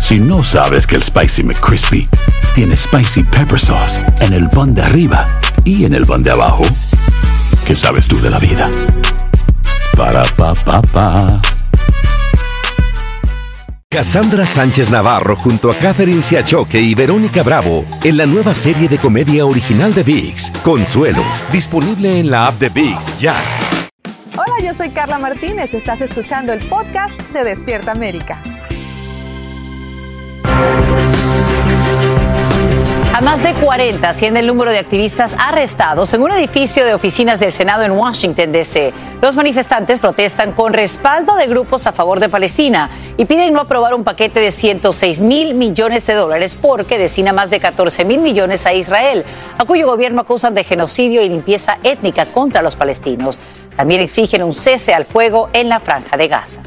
Si 0.00 0.18
no 0.18 0.42
sabes 0.42 0.86
que 0.86 0.96
el 0.96 1.02
Spicy 1.02 1.42
McCrispy 1.42 2.08
tiene 2.54 2.76
Spicy 2.76 3.22
Pepper 3.22 3.58
Sauce 3.58 4.00
en 4.20 4.32
el 4.32 4.50
pan 4.50 4.74
de 4.74 4.82
arriba 4.82 5.26
y 5.64 5.84
en 5.84 5.94
el 5.94 6.04
pan 6.04 6.22
de 6.22 6.32
abajo, 6.32 6.64
¿qué 7.66 7.74
sabes 7.76 8.08
tú 8.08 8.20
de 8.20 8.30
la 8.30 8.38
vida? 8.38 8.70
Para, 9.96 10.22
pa, 10.36 10.52
pa, 10.54 10.82
pa. 10.82 11.40
Cassandra 13.88 14.46
Sánchez 14.46 14.90
Navarro 14.90 15.36
junto 15.36 15.70
a 15.70 15.76
Catherine 15.76 16.22
Siachoque 16.22 16.80
y 16.80 16.94
Verónica 16.94 17.42
Bravo 17.42 17.84
en 18.02 18.16
la 18.16 18.24
nueva 18.24 18.54
serie 18.54 18.88
de 18.88 18.96
comedia 18.96 19.44
original 19.44 19.92
de 19.92 20.02
VIX, 20.02 20.50
Consuelo, 20.62 21.22
disponible 21.52 22.18
en 22.18 22.30
la 22.30 22.46
app 22.46 22.58
de 22.58 22.70
VIX 22.70 23.18
ya. 23.20 23.36
Yo 24.62 24.72
soy 24.74 24.90
Carla 24.90 25.18
Martínez. 25.18 25.74
Estás 25.74 26.02
escuchando 26.02 26.52
el 26.52 26.64
podcast 26.68 27.20
de 27.32 27.42
Despierta 27.42 27.90
América. 27.90 28.40
A 33.12 33.20
más 33.20 33.42
de 33.42 33.54
40 33.54 34.08
asciende 34.08 34.40
el 34.40 34.46
número 34.46 34.70
de 34.70 34.78
activistas 34.78 35.36
arrestados 35.38 36.14
en 36.14 36.22
un 36.22 36.30
edificio 36.30 36.84
de 36.86 36.94
oficinas 36.94 37.40
del 37.40 37.50
Senado 37.50 37.82
en 37.82 37.90
Washington, 37.90 38.52
D.C. 38.52 38.92
Los 39.20 39.34
manifestantes 39.34 39.98
protestan 39.98 40.52
con 40.52 40.72
respaldo 40.72 41.34
de 41.34 41.48
grupos 41.48 41.86
a 41.88 41.92
favor 41.92 42.20
de 42.20 42.28
Palestina 42.28 42.88
y 43.16 43.24
piden 43.24 43.52
no 43.52 43.60
aprobar 43.60 43.94
un 43.94 44.04
paquete 44.04 44.38
de 44.38 44.52
106 44.52 45.20
mil 45.20 45.54
millones 45.54 46.06
de 46.06 46.14
dólares 46.14 46.56
porque 46.56 46.98
destina 46.98 47.32
más 47.32 47.50
de 47.50 47.58
14 47.58 48.04
mil 48.04 48.20
millones 48.20 48.64
a 48.64 48.72
Israel, 48.72 49.24
a 49.58 49.64
cuyo 49.64 49.86
gobierno 49.86 50.20
acusan 50.20 50.54
de 50.54 50.64
genocidio 50.64 51.20
y 51.20 51.28
limpieza 51.28 51.78
étnica 51.82 52.26
contra 52.26 52.62
los 52.62 52.76
palestinos. 52.76 53.40
También 53.76 54.00
exigen 54.00 54.42
un 54.42 54.54
cese 54.54 54.94
al 54.94 55.04
fuego 55.04 55.48
en 55.52 55.68
la 55.68 55.80
franja 55.80 56.16
de 56.16 56.28
Gaza. 56.28 56.62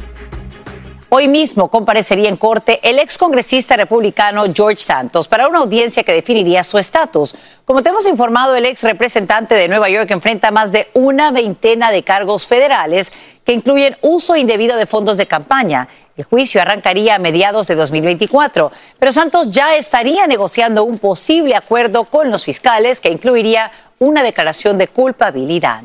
Hoy 1.09 1.27
mismo 1.27 1.69
comparecería 1.69 2.27
en 2.27 2.35
corte 2.35 2.79
el 2.83 2.97
excongresista 2.99 3.77
republicano 3.77 4.43
George 4.53 4.79
Santos 4.83 5.27
para 5.27 5.47
una 5.47 5.59
audiencia 5.59 6.03
que 6.03 6.11
definiría 6.11 6.63
su 6.63 6.77
estatus. 6.77 7.35
Como 7.63 7.83
te 7.83 7.89
hemos 7.89 8.07
informado, 8.07 8.55
el 8.55 8.65
ex 8.65 8.83
representante 8.83 9.53
de 9.55 9.67
Nueva 9.67 9.87
York 9.87 10.09
enfrenta 10.11 10.49
más 10.51 10.71
de 10.71 10.89
una 10.93 11.31
veintena 11.31 11.91
de 11.91 12.03
cargos 12.03 12.47
federales 12.47 13.13
que 13.45 13.53
incluyen 13.53 13.95
uso 14.01 14.35
indebido 14.35 14.75
de 14.77 14.87
fondos 14.87 15.17
de 15.17 15.27
campaña. 15.27 15.87
El 16.17 16.25
juicio 16.25 16.59
arrancaría 16.59 17.15
a 17.15 17.19
mediados 17.19 17.67
de 17.67 17.75
2024, 17.75 18.71
pero 18.97 19.13
Santos 19.13 19.51
ya 19.51 19.75
estaría 19.75 20.25
negociando 20.27 20.83
un 20.83 20.97
posible 20.97 21.55
acuerdo 21.55 22.05
con 22.05 22.31
los 22.31 22.43
fiscales 22.43 22.99
que 22.99 23.11
incluiría 23.11 23.71
una 23.99 24.23
declaración 24.23 24.77
de 24.77 24.87
culpabilidad. 24.87 25.83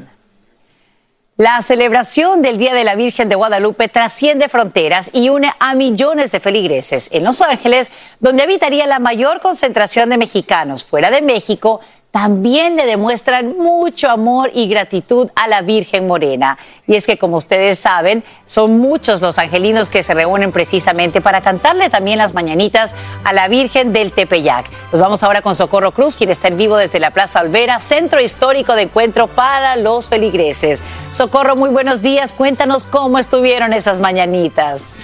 La 1.40 1.62
celebración 1.62 2.42
del 2.42 2.58
Día 2.58 2.74
de 2.74 2.84
la 2.84 2.96
Virgen 2.96 3.30
de 3.30 3.34
Guadalupe 3.34 3.88
trasciende 3.88 4.50
fronteras 4.50 5.08
y 5.14 5.30
une 5.30 5.50
a 5.58 5.72
millones 5.72 6.32
de 6.32 6.38
feligreses. 6.38 7.08
En 7.12 7.24
Los 7.24 7.40
Ángeles, 7.40 7.90
donde 8.18 8.42
habitaría 8.42 8.86
la 8.86 8.98
mayor 8.98 9.40
concentración 9.40 10.10
de 10.10 10.18
mexicanos 10.18 10.84
fuera 10.84 11.10
de 11.10 11.22
México, 11.22 11.80
también 12.10 12.76
le 12.76 12.86
demuestran 12.86 13.56
mucho 13.56 14.10
amor 14.10 14.50
y 14.52 14.66
gratitud 14.66 15.30
a 15.36 15.46
la 15.46 15.62
Virgen 15.62 16.06
Morena. 16.06 16.58
Y 16.86 16.96
es 16.96 17.06
que, 17.06 17.18
como 17.18 17.36
ustedes 17.36 17.78
saben, 17.78 18.24
son 18.46 18.78
muchos 18.78 19.20
los 19.20 19.38
angelinos 19.38 19.90
que 19.90 20.02
se 20.02 20.14
reúnen 20.14 20.50
precisamente 20.50 21.20
para 21.20 21.40
cantarle 21.40 21.88
también 21.88 22.18
las 22.18 22.34
mañanitas 22.34 22.96
a 23.22 23.32
la 23.32 23.46
Virgen 23.48 23.92
del 23.92 24.12
Tepeyac. 24.12 24.66
Nos 24.92 25.00
vamos 25.00 25.22
ahora 25.22 25.40
con 25.40 25.54
Socorro 25.54 25.92
Cruz, 25.92 26.16
quien 26.16 26.30
está 26.30 26.48
en 26.48 26.56
vivo 26.56 26.76
desde 26.76 26.98
la 26.98 27.12
Plaza 27.12 27.40
Olvera, 27.40 27.80
centro 27.80 28.20
histórico 28.20 28.74
de 28.74 28.82
encuentro 28.82 29.28
para 29.28 29.76
los 29.76 30.08
feligreses. 30.08 30.82
Socorro, 31.12 31.54
muy 31.54 31.70
buenos 31.70 32.02
días. 32.02 32.32
Cuéntanos 32.32 32.84
cómo 32.84 33.18
estuvieron 33.18 33.72
esas 33.72 34.00
mañanitas. 34.00 34.98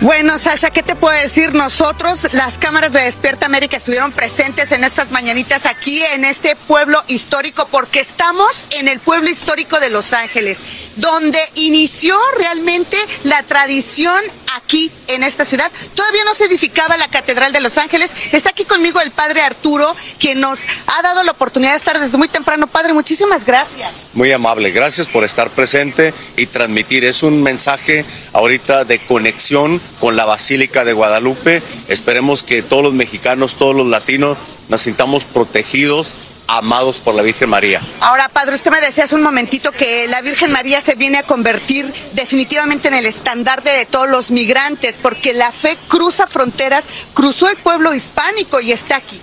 Bueno, 0.00 0.38
Sasha, 0.38 0.70
¿qué 0.70 0.84
te 0.84 0.94
puedo 0.94 1.20
decir? 1.20 1.54
Nosotros, 1.54 2.32
las 2.32 2.56
cámaras 2.56 2.92
de 2.92 3.00
Despierta 3.00 3.46
América, 3.46 3.76
estuvieron 3.76 4.12
presentes 4.12 4.70
en 4.70 4.84
estas 4.84 5.10
mañanitas 5.10 5.66
aquí 5.66 6.00
en 6.14 6.24
este 6.24 6.54
pueblo 6.54 7.02
histórico, 7.08 7.66
porque 7.72 7.98
estamos 7.98 8.66
en 8.70 8.86
el 8.86 9.00
pueblo 9.00 9.28
histórico 9.28 9.80
de 9.80 9.90
Los 9.90 10.12
Ángeles, 10.12 10.60
donde 10.94 11.40
inició 11.56 12.16
realmente 12.38 12.96
la 13.24 13.42
tradición 13.42 14.22
aquí 14.54 14.92
en 15.08 15.24
esta 15.24 15.44
ciudad. 15.44 15.70
Todavía 15.94 16.22
no 16.24 16.34
se 16.34 16.44
edificaba 16.44 16.96
la 16.96 17.08
Catedral 17.08 17.52
de 17.52 17.60
Los 17.60 17.76
Ángeles. 17.76 18.12
Está 18.30 18.50
aquí 18.50 18.64
conmigo 18.64 19.00
el 19.00 19.10
padre 19.10 19.42
Arturo, 19.42 19.92
que 20.20 20.36
nos 20.36 20.64
ha 20.86 21.02
dado 21.02 21.24
la 21.24 21.32
oportunidad 21.32 21.72
de 21.72 21.78
estar 21.78 21.98
desde 21.98 22.16
muy 22.18 22.28
temprano. 22.28 22.68
Padre, 22.68 22.92
muchísimas 22.92 23.44
gracias. 23.44 23.90
Muy 24.12 24.30
amable, 24.30 24.70
gracias 24.70 25.08
por 25.08 25.24
estar 25.24 25.50
presente 25.50 26.14
y 26.36 26.46
transmitir. 26.46 27.04
Es 27.04 27.24
un 27.24 27.42
mensaje 27.42 28.04
ahorita 28.32 28.84
de 28.84 29.00
conexión 29.00 29.80
con 30.00 30.16
la 30.16 30.24
Basílica 30.24 30.84
de 30.84 30.92
Guadalupe. 30.92 31.62
Esperemos 31.88 32.42
que 32.42 32.62
todos 32.62 32.82
los 32.82 32.94
mexicanos, 32.94 33.56
todos 33.56 33.74
los 33.74 33.88
latinos 33.88 34.38
nos 34.68 34.82
sintamos 34.82 35.24
protegidos 35.24 36.16
amados 36.48 36.98
por 36.98 37.14
la 37.14 37.22
Virgen 37.22 37.50
María. 37.50 37.80
Ahora, 38.00 38.28
Padre, 38.28 38.54
usted 38.54 38.70
me 38.70 38.80
decía 38.80 39.04
hace 39.04 39.14
un 39.14 39.22
momentito 39.22 39.70
que 39.70 40.08
la 40.08 40.22
Virgen 40.22 40.50
María 40.50 40.80
se 40.80 40.96
viene 40.96 41.18
a 41.18 41.22
convertir 41.22 41.86
definitivamente 42.14 42.88
en 42.88 42.94
el 42.94 43.06
estandarte 43.06 43.70
de 43.70 43.86
todos 43.86 44.08
los 44.08 44.30
migrantes, 44.30 44.98
porque 45.00 45.34
la 45.34 45.52
fe 45.52 45.76
cruza 45.88 46.26
fronteras, 46.26 46.84
cruzó 47.12 47.48
el 47.50 47.56
pueblo 47.58 47.94
hispánico 47.94 48.60
y 48.60 48.72
está 48.72 48.96
aquí. 48.96 49.20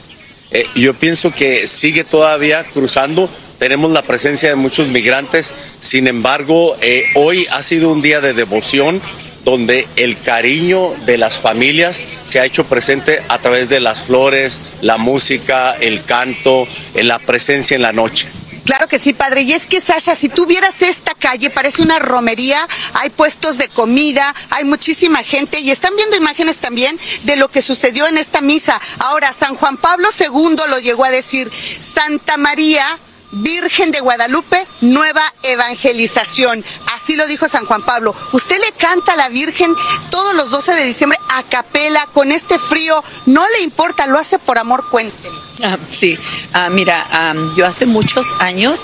Eh, 0.51 0.65
yo 0.75 0.93
pienso 0.93 1.31
que 1.31 1.65
sigue 1.65 2.03
todavía 2.03 2.63
cruzando, 2.63 3.27
tenemos 3.57 3.91
la 3.91 4.03
presencia 4.03 4.49
de 4.49 4.55
muchos 4.55 4.87
migrantes, 4.87 5.51
sin 5.81 6.07
embargo, 6.07 6.77
eh, 6.81 7.05
hoy 7.15 7.47
ha 7.51 7.63
sido 7.63 7.91
un 7.91 8.03
día 8.03 8.21
de 8.21 8.33
devoción 8.33 9.01
donde 9.45 9.87
el 9.95 10.19
cariño 10.21 10.89
de 11.05 11.17
las 11.17 11.39
familias 11.39 12.03
se 12.25 12.39
ha 12.39 12.45
hecho 12.45 12.65
presente 12.65 13.21
a 13.29 13.37
través 13.37 13.69
de 13.69 13.79
las 13.79 14.01
flores, 14.01 14.59
la 14.81 14.97
música, 14.97 15.73
el 15.79 16.03
canto, 16.03 16.67
la 16.95 17.19
presencia 17.19 17.75
en 17.75 17.83
la 17.83 17.93
noche. 17.93 18.27
Claro 18.65 18.87
que 18.87 18.97
sí, 18.97 19.13
padre. 19.13 19.43
Y 19.43 19.53
es 19.53 19.67
que, 19.67 19.79
Sasha, 19.79 20.15
si 20.15 20.27
tú 20.27 20.47
vieras 20.47 20.81
esta 20.81 21.13
calle, 21.13 21.51
parece 21.51 21.83
una 21.83 21.99
romería, 21.99 22.67
hay 22.95 23.11
puestos 23.11 23.59
de 23.59 23.69
comida, 23.69 24.33
hay 24.49 24.63
muchísima 24.63 25.23
gente 25.23 25.59
y 25.59 25.69
están 25.69 25.95
viendo 25.95 26.17
imágenes 26.17 26.57
también 26.57 26.97
de 27.23 27.35
lo 27.35 27.49
que 27.49 27.61
sucedió 27.61 28.07
en 28.07 28.17
esta 28.17 28.41
misa. 28.41 28.81
Ahora, 28.97 29.31
San 29.33 29.53
Juan 29.53 29.77
Pablo 29.77 30.07
II 30.19 30.55
lo 30.67 30.79
llegó 30.79 31.05
a 31.05 31.11
decir, 31.11 31.51
Santa 31.53 32.37
María 32.37 32.87
Virgen 33.35 33.91
de 33.91 33.99
Guadalupe, 33.99 34.65
nueva 34.81 35.21
evangelización. 35.43 36.63
Así 36.93 37.15
lo 37.15 37.27
dijo 37.27 37.47
San 37.47 37.65
Juan 37.65 37.81
Pablo. 37.83 38.15
Usted 38.31 38.57
le 38.59 38.71
canta 38.73 39.13
a 39.13 39.17
la 39.17 39.29
Virgen 39.29 39.73
todos 40.09 40.33
los 40.35 40.49
12 40.51 40.75
de 40.75 40.85
diciembre 40.85 41.19
a 41.29 41.43
capela, 41.43 42.07
con 42.13 42.31
este 42.31 42.57
frío, 42.59 43.03
no 43.25 43.43
le 43.57 43.63
importa, 43.63 44.07
lo 44.07 44.17
hace 44.17 44.39
por 44.39 44.57
amor, 44.57 44.85
cuénteme. 44.89 45.35
Ah, 45.63 45.77
sí, 45.89 46.17
ah, 46.53 46.69
mira, 46.69 47.05
ah, 47.11 47.33
yo 47.55 47.65
hace 47.65 47.85
muchos 47.85 48.27
años 48.39 48.83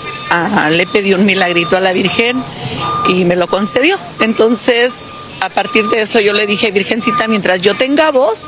le 0.70 0.86
pedí 0.86 1.12
un 1.12 1.26
milagrito 1.26 1.76
a 1.76 1.80
la 1.80 1.92
Virgen 1.92 2.42
y 3.08 3.24
me 3.24 3.36
lo 3.36 3.46
concedió. 3.46 3.98
Entonces, 4.20 4.94
a 5.40 5.50
partir 5.50 5.88
de 5.88 6.02
eso 6.02 6.20
yo 6.20 6.32
le 6.32 6.46
dije, 6.46 6.70
Virgencita, 6.70 7.26
mientras 7.26 7.60
yo 7.60 7.74
tenga 7.74 8.10
voz 8.10 8.42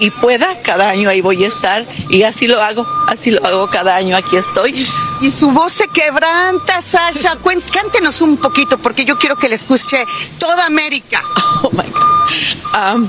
y 0.00 0.10
pueda, 0.10 0.60
cada 0.62 0.88
año 0.88 1.10
ahí 1.10 1.20
voy 1.20 1.44
a 1.44 1.48
estar. 1.48 1.86
Y 2.08 2.22
así 2.22 2.46
lo 2.46 2.60
hago, 2.62 2.86
así 3.08 3.30
lo 3.30 3.44
hago 3.44 3.68
cada 3.68 3.94
año, 3.96 4.16
aquí 4.16 4.36
estoy. 4.36 4.74
Y 5.20 5.30
su 5.30 5.50
voz 5.50 5.72
se 5.72 5.88
quebranta, 5.88 6.80
Sasha. 6.80 7.38
Cántenos 7.72 8.20
un 8.20 8.36
poquito 8.36 8.78
porque 8.78 9.04
yo 9.04 9.16
quiero 9.18 9.36
que 9.36 9.48
le 9.48 9.54
escuche 9.54 10.04
toda 10.38 10.66
América. 10.66 11.22
Oh 11.62 11.70
my 11.70 11.84
God. 11.84 13.08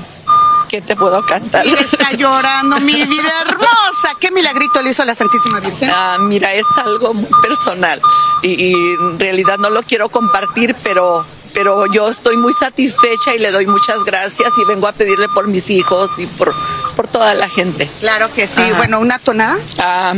¿Qué 0.68 0.80
te 0.80 0.96
puedo 0.96 1.24
cantar? 1.24 1.64
Y 1.66 1.74
está 1.74 2.12
llorando, 2.12 2.80
mi 2.80 2.94
vida 2.94 3.32
hermosa. 3.42 4.14
¿Qué 4.20 4.30
milagrito 4.30 4.82
le 4.82 4.90
hizo 4.90 5.04
la 5.04 5.14
Santísima 5.14 5.60
Virgen? 5.60 5.90
Ah, 5.92 6.16
mira, 6.20 6.52
es 6.54 6.66
algo 6.78 7.14
muy 7.14 7.28
personal 7.42 8.00
y, 8.42 8.48
y 8.48 8.72
en 8.72 9.18
realidad 9.18 9.58
no 9.58 9.70
lo 9.70 9.82
quiero 9.82 10.08
compartir, 10.08 10.74
pero 10.82 11.24
pero 11.56 11.86
yo 11.86 12.06
estoy 12.10 12.36
muy 12.36 12.52
satisfecha 12.52 13.34
y 13.34 13.38
le 13.38 13.50
doy 13.50 13.66
muchas 13.66 14.04
gracias 14.04 14.50
y 14.62 14.64
vengo 14.66 14.88
a 14.88 14.92
pedirle 14.92 15.26
por 15.30 15.48
mis 15.48 15.70
hijos 15.70 16.18
y 16.18 16.26
por, 16.26 16.54
por 16.94 17.08
toda 17.08 17.32
la 17.32 17.48
gente. 17.48 17.90
Claro 18.00 18.30
que 18.34 18.46
sí. 18.46 18.60
Ajá. 18.60 18.76
Bueno, 18.76 19.00
¿una 19.00 19.18
tonada? 19.18 19.56
Ah, 19.78 20.12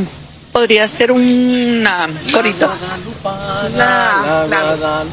podría 0.52 0.86
ser 0.88 1.12
un 1.12 1.86
corito. 2.32 2.70
La- 3.76 4.46
la- 4.48 5.04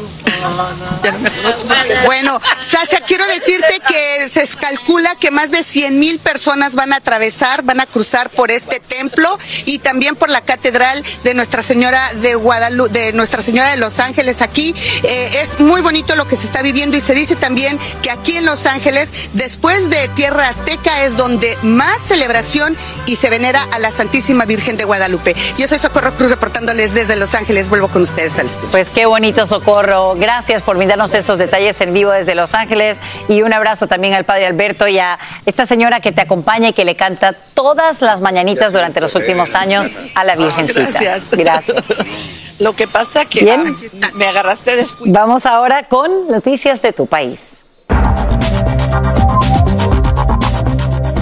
Bueno, 2.06 2.40
Sasha, 2.60 3.00
quiero 3.02 3.26
decirte 3.28 3.80
que 3.88 4.28
se 4.28 4.46
calcula 4.58 5.16
que 5.16 5.32
más 5.32 5.50
de 5.52 5.64
100 5.64 6.00
mil 6.00 6.20
personas 6.20 6.76
van 6.76 6.94
a 6.94 6.98
atravesar, 6.98 7.64
van 7.64 7.80
a 7.80 7.86
cruzar 7.86 8.30
por 8.30 8.52
este 8.52 8.80
templo 8.80 9.38
y 9.66 9.80
también 9.80 10.16
por 10.16 10.30
la 10.30 10.42
catedral 10.42 11.02
de 11.24 11.34
Nuestra 11.34 11.62
Señora 11.62 12.02
de 12.16 12.36
Guadalupe, 12.36 12.92
de 12.92 13.14
Nuestra 13.14 13.42
Señora 13.42 13.72
de 13.72 13.78
Los 13.78 14.00
Ángeles 14.00 14.42
aquí. 14.42 14.74
Eh, 15.04 15.40
es 15.42 15.60
muy 15.60 15.82
bonito 15.82 16.16
lo 16.16 16.28
que 16.28 16.36
se 16.36 16.46
está 16.46 16.62
viviendo 16.62 16.96
y 16.98 17.02
se 17.02 17.14
dice 17.14 17.36
también 17.36 17.78
que 18.02 18.12
aquí 18.12 18.38
en 18.38 18.46
Los 18.46 18.66
Ángeles, 18.66 19.30
después 19.34 19.90
de 19.90 20.08
Tierra 20.10 20.48
Azteca, 20.50 21.04
es 21.06 21.18
donde 21.18 21.58
más 21.64 22.02
celebración 22.02 22.76
y 23.08 23.16
se 23.16 23.30
venera 23.30 23.64
a 23.72 23.80
la 23.80 23.90
Santísima 23.92 24.46
Virgen 24.46 24.78
de 24.78 24.84
Guadalupe. 24.86 25.25
Yo 25.58 25.68
soy 25.68 25.80
Socorro 25.80 26.14
Cruz 26.14 26.30
reportándoles 26.32 26.94
desde 26.94 27.16
Los 27.16 27.34
Ángeles. 27.36 27.70
Vuelvo 27.70 27.88
con 27.88 28.02
ustedes 28.02 28.38
al 28.40 28.46
estudio. 28.46 28.72
Pues 28.72 28.90
qué 28.90 29.06
bonito 29.06 29.46
socorro. 29.46 30.16
Gracias 30.16 30.62
por 30.62 30.78
brindarnos 30.78 31.14
esos 31.14 31.38
detalles 31.38 31.80
en 31.82 31.94
vivo 31.94 32.12
desde 32.12 32.36
Los 32.36 32.54
Ángeles 32.54 33.02
y 33.28 33.42
un 33.42 33.54
abrazo 33.54 33.88
también 33.88 34.14
al 34.14 34.26
padre 34.26 34.46
Alberto 34.46 34.88
y 34.88 35.00
a 35.00 35.18
esta 35.46 35.66
señora 35.66 36.00
que 36.00 36.12
te 36.12 36.22
acompaña 36.22 36.70
y 36.70 36.74
que 36.74 36.86
le 36.86 36.96
canta 36.96 37.34
todas 37.54 38.02
las 38.02 38.22
mañanitas 38.22 38.74
durante 38.74 39.02
los 39.02 39.16
últimos 39.16 39.56
años 39.56 39.88
a 40.14 40.24
la 40.24 40.36
Virgencita. 40.36 40.90
Gracias. 40.90 41.32
Gracias. 41.32 41.84
Lo 42.60 42.74
que 42.74 42.88
pasa 42.88 43.26
que 43.26 43.42
Bien. 43.42 43.76
ah, 44.02 44.10
me 44.14 44.28
agarraste 44.28 44.76
después. 44.76 45.12
Vamos 45.12 45.46
ahora 45.46 45.84
con 45.84 46.30
noticias 46.30 46.82
de 46.82 46.94
tu 46.94 47.06
país. 47.06 47.66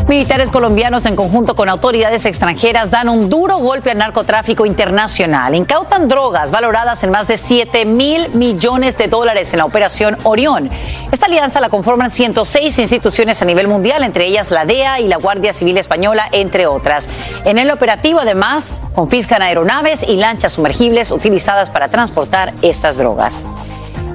Militares 0.07 0.51
colombianos 0.51 1.05
en 1.05 1.15
conjunto 1.15 1.55
con 1.55 1.69
autoridades 1.69 2.25
extranjeras 2.25 2.91
dan 2.91 3.07
un 3.07 3.29
duro 3.29 3.57
golpe 3.57 3.91
al 3.91 3.97
narcotráfico 3.97 4.65
internacional. 4.65 5.55
Incautan 5.55 6.07
drogas 6.07 6.51
valoradas 6.51 7.03
en 7.03 7.11
más 7.11 7.27
de 7.27 7.37
7 7.37 7.85
mil 7.85 8.29
millones 8.35 8.97
de 8.97 9.07
dólares 9.07 9.53
en 9.53 9.59
la 9.59 9.65
operación 9.65 10.17
Orión. 10.23 10.69
Esta 11.11 11.27
alianza 11.27 11.61
la 11.61 11.69
conforman 11.69 12.11
106 12.11 12.79
instituciones 12.79 13.41
a 13.41 13.45
nivel 13.45 13.67
mundial, 13.67 14.03
entre 14.03 14.25
ellas 14.25 14.51
la 14.51 14.65
DEA 14.65 14.99
y 14.99 15.07
la 15.07 15.17
Guardia 15.17 15.53
Civil 15.53 15.77
Española, 15.77 16.27
entre 16.31 16.67
otras. 16.67 17.09
En 17.45 17.57
el 17.57 17.71
operativo, 17.71 18.19
además, 18.19 18.81
confiscan 18.93 19.41
aeronaves 19.41 20.03
y 20.03 20.17
lanchas 20.17 20.53
sumergibles 20.53 21.11
utilizadas 21.11 21.69
para 21.69 21.87
transportar 21.89 22.53
estas 22.61 22.97
drogas. 22.97 23.45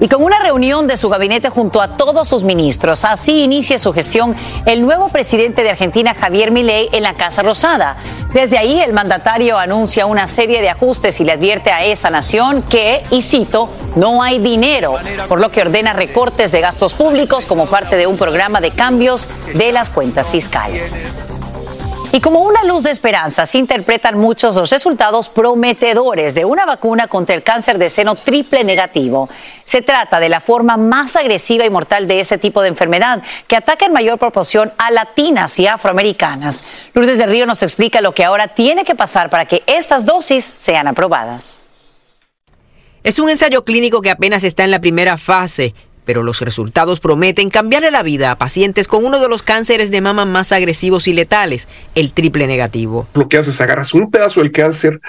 Y 0.00 0.08
con 0.08 0.22
una 0.22 0.38
reunión 0.38 0.86
de 0.86 0.96
su 0.96 1.08
gabinete 1.08 1.48
junto 1.48 1.80
a 1.80 1.96
todos 1.96 2.28
sus 2.28 2.42
ministros, 2.42 3.04
así 3.04 3.42
inicia 3.42 3.78
su 3.78 3.92
gestión 3.92 4.34
el 4.64 4.82
nuevo 4.82 5.08
presidente 5.08 5.62
de 5.62 5.70
Argentina, 5.70 6.14
Javier 6.14 6.50
Milei, 6.50 6.88
en 6.92 7.02
la 7.02 7.14
Casa 7.14 7.42
Rosada. 7.42 7.96
Desde 8.32 8.58
ahí, 8.58 8.80
el 8.80 8.92
mandatario 8.92 9.58
anuncia 9.58 10.06
una 10.06 10.28
serie 10.28 10.60
de 10.60 10.70
ajustes 10.70 11.18
y 11.20 11.24
le 11.24 11.32
advierte 11.32 11.70
a 11.70 11.84
esa 11.84 12.10
nación 12.10 12.62
que, 12.62 13.02
y 13.10 13.22
cito, 13.22 13.70
no 13.96 14.22
hay 14.22 14.38
dinero, 14.38 14.96
por 15.28 15.40
lo 15.40 15.50
que 15.50 15.62
ordena 15.62 15.92
recortes 15.92 16.52
de 16.52 16.60
gastos 16.60 16.94
públicos 16.94 17.46
como 17.46 17.66
parte 17.66 17.96
de 17.96 18.06
un 18.06 18.16
programa 18.16 18.60
de 18.60 18.70
cambios 18.70 19.28
de 19.54 19.72
las 19.72 19.90
cuentas 19.90 20.30
fiscales. 20.30 21.14
Y 22.10 22.20
como 22.20 22.40
una 22.40 22.64
luz 22.64 22.82
de 22.82 22.90
esperanza, 22.90 23.44
se 23.44 23.58
interpretan 23.58 24.16
muchos 24.16 24.56
los 24.56 24.70
resultados 24.70 25.28
prometedores 25.28 26.34
de 26.34 26.46
una 26.46 26.64
vacuna 26.64 27.06
contra 27.06 27.34
el 27.34 27.42
cáncer 27.42 27.76
de 27.76 27.90
seno 27.90 28.14
triple 28.14 28.64
negativo. 28.64 29.28
Se 29.64 29.82
trata 29.82 30.18
de 30.18 30.30
la 30.30 30.40
forma 30.40 30.78
más 30.78 31.16
agresiva 31.16 31.66
y 31.66 31.70
mortal 31.70 32.08
de 32.08 32.20
ese 32.20 32.38
tipo 32.38 32.62
de 32.62 32.68
enfermedad, 32.68 33.22
que 33.46 33.56
ataca 33.56 33.84
en 33.84 33.92
mayor 33.92 34.18
proporción 34.18 34.72
a 34.78 34.90
latinas 34.90 35.58
y 35.58 35.66
afroamericanas. 35.66 36.90
Lourdes 36.94 37.18
del 37.18 37.30
Río 37.30 37.44
nos 37.44 37.62
explica 37.62 38.00
lo 38.00 38.12
que 38.12 38.24
ahora 38.24 38.48
tiene 38.48 38.84
que 38.84 38.94
pasar 38.94 39.28
para 39.28 39.44
que 39.44 39.62
estas 39.66 40.06
dosis 40.06 40.44
sean 40.44 40.88
aprobadas. 40.88 41.68
Es 43.02 43.18
un 43.18 43.28
ensayo 43.28 43.64
clínico 43.64 44.00
que 44.00 44.10
apenas 44.10 44.44
está 44.44 44.64
en 44.64 44.70
la 44.70 44.80
primera 44.80 45.18
fase, 45.18 45.74
pero 46.08 46.22
los 46.22 46.40
resultados 46.40 47.00
prometen 47.00 47.50
cambiarle 47.50 47.90
la 47.90 48.02
vida 48.02 48.30
a 48.30 48.38
pacientes 48.38 48.88
con 48.88 49.04
uno 49.04 49.20
de 49.20 49.28
los 49.28 49.42
cánceres 49.42 49.90
de 49.90 50.00
mama 50.00 50.24
más 50.24 50.52
agresivos 50.52 51.06
y 51.06 51.12
letales, 51.12 51.68
el 51.94 52.14
triple 52.14 52.46
negativo. 52.46 53.06
Lo 53.12 53.28
que 53.28 53.36
haces 53.36 53.56
es 53.56 53.60
agarras 53.60 53.92
un 53.92 54.10
pedazo 54.10 54.40
del 54.40 54.50
cáncer 54.50 55.02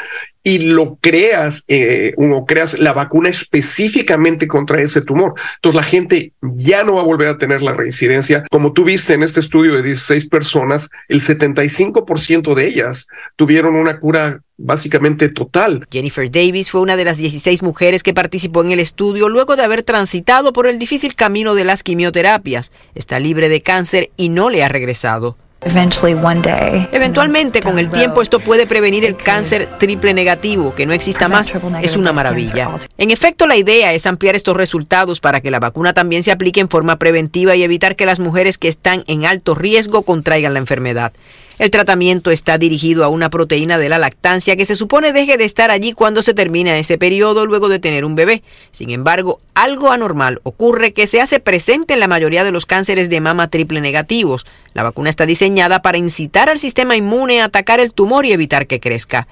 y 0.43 0.60
lo 0.60 0.97
creas, 1.02 1.63
eh, 1.67 2.13
creas 2.47 2.80
la 2.80 2.93
vacuna 2.93 3.30
específicamente 3.30 4.47
contra 4.47 4.82
ese 4.82 5.02
tumor. 5.02 5.34
Entonces 5.56 5.82
la 5.82 5.88
gente 5.88 6.34
ya 6.41 6.84
no 6.84 6.95
va 6.95 7.02
a 7.02 7.06
volver 7.06 7.28
a 7.28 7.38
tener 7.38 7.62
la 7.62 7.73
reincidencia. 7.73 8.45
Como 8.49 8.73
tú 8.73 8.84
viste 8.84 9.13
en 9.13 9.23
este 9.23 9.39
estudio 9.39 9.75
de 9.75 9.84
16 9.84 10.30
personas, 10.30 10.89
el 11.08 11.21
75% 11.21 12.54
de 12.54 12.67
ellas 12.67 13.08
tuvieron 13.36 13.75
una 13.75 13.99
cura 13.99 14.41
básicamente 14.58 15.30
total. 15.30 15.88
Jennifer 15.91 16.30
Davis 16.30 16.69
fue 16.69 16.82
una 16.82 16.97
de 16.97 17.06
las 17.06 17.17
16 17.17 17.63
mujeres 17.63 18.04
que 18.04 18.13
participó 18.13 18.62
en 18.62 18.71
el 18.71 18.80
estudio 18.80 19.30
luego 19.30 19.56
de 19.56 19.63
haber 19.63 19.84
transitado 19.84 20.54
por 20.54 20.67
el 20.67 20.80
difícil 20.80 21.15
camino 21.15 21.56
de 21.56 21.63
las 21.63 21.84
quimioterapias. 21.84 22.71
Está 22.95 23.19
libre 23.19 23.49
de 23.49 23.62
cáncer 23.62 24.12
y 24.17 24.30
no 24.30 24.49
le 24.49 24.63
ha 24.63 24.69
regresado. 24.69 25.38
Eventualmente, 26.91 27.62
con 27.62 27.80
el 27.80 27.89
tiempo, 27.89 28.22
esto 28.22 28.39
puede 28.39 28.65
prevenir 28.65 29.04
el 29.04 29.17
cáncer 29.17 29.67
triple 29.78 30.13
negativo, 30.13 30.74
que 30.74 30.86
no 30.86 30.93
exista 30.93 31.28
más. 31.28 31.54
Es 31.82 31.98
una 31.98 32.13
maravilla. 32.13 32.69
En 32.98 33.12
efecto, 33.12 33.45
la 33.45 33.58
idea 33.58 33.93
es 33.93 34.06
ampliar 34.06 34.36
estos 34.36 34.56
resultados 34.56 35.19
para 35.19 35.41
que 35.41 35.52
la 35.52 35.60
vacuna 35.60 35.93
también 35.93 36.24
se 36.24 36.32
aplique 36.32 36.62
en 36.62 36.69
forma 36.69 36.98
preventiva 36.98 37.56
y 37.56 37.63
evitar 37.63 37.95
que 37.95 38.06
las 38.06 38.19
mujeres 38.19 38.58
que 38.58 38.69
están 38.69 39.04
en 39.08 39.26
alto 39.26 39.54
riesgo 39.54 40.04
contraigan 40.04 40.54
la 40.54 40.60
enfermedad. 40.60 41.12
El 41.60 41.72
tratamiento 41.72 42.32
está 42.32 42.58
dirigido 42.58 43.04
a 43.04 43.10
una 43.10 43.30
proteína 43.30 43.78
de 43.78 43.89
la 43.89 43.98
lactancia 43.98 44.56
que 44.56 44.63
se 44.63 44.78
supone 44.78 45.12
deje 45.12 45.36
de 45.36 45.43
estar 45.43 45.72
allí 45.72 45.91
cuando 45.91 46.22
se 46.22 46.34
termina 46.34 46.78
ese 46.78 46.98
periodo 46.98 47.45
luego 47.45 47.67
de 47.67 47.80
tener 47.80 48.06
un 48.06 48.15
bebé. 48.15 48.43
Sin 48.72 48.91
embargo, 48.91 49.41
algo 49.56 49.91
anormal 49.91 50.39
ocurre 50.43 50.93
que 50.93 51.06
se 51.06 51.19
hace 51.19 51.41
presente 51.41 51.95
en 51.95 52.00
la 52.00 52.08
mayoría 52.08 52.45
de 52.45 52.54
los 52.54 52.65
cánceres 52.65 53.10
de 53.10 53.19
mama 53.19 53.50
triple 53.50 53.82
negativos. 53.82 54.45
La 54.74 54.84
vacuna 54.84 55.10
está 55.10 55.26
diseñada 55.26 55.82
para 55.82 55.98
incitar 55.98 56.50
al 56.50 56.60
sistema 56.60 56.95
inmune 56.95 57.41
a 57.41 57.45
atacar 57.45 57.82
el 57.82 57.91
tumor 57.91 58.26
y 58.26 58.32
evitar 58.32 58.65
que 58.65 58.80
crezca. 58.80 59.28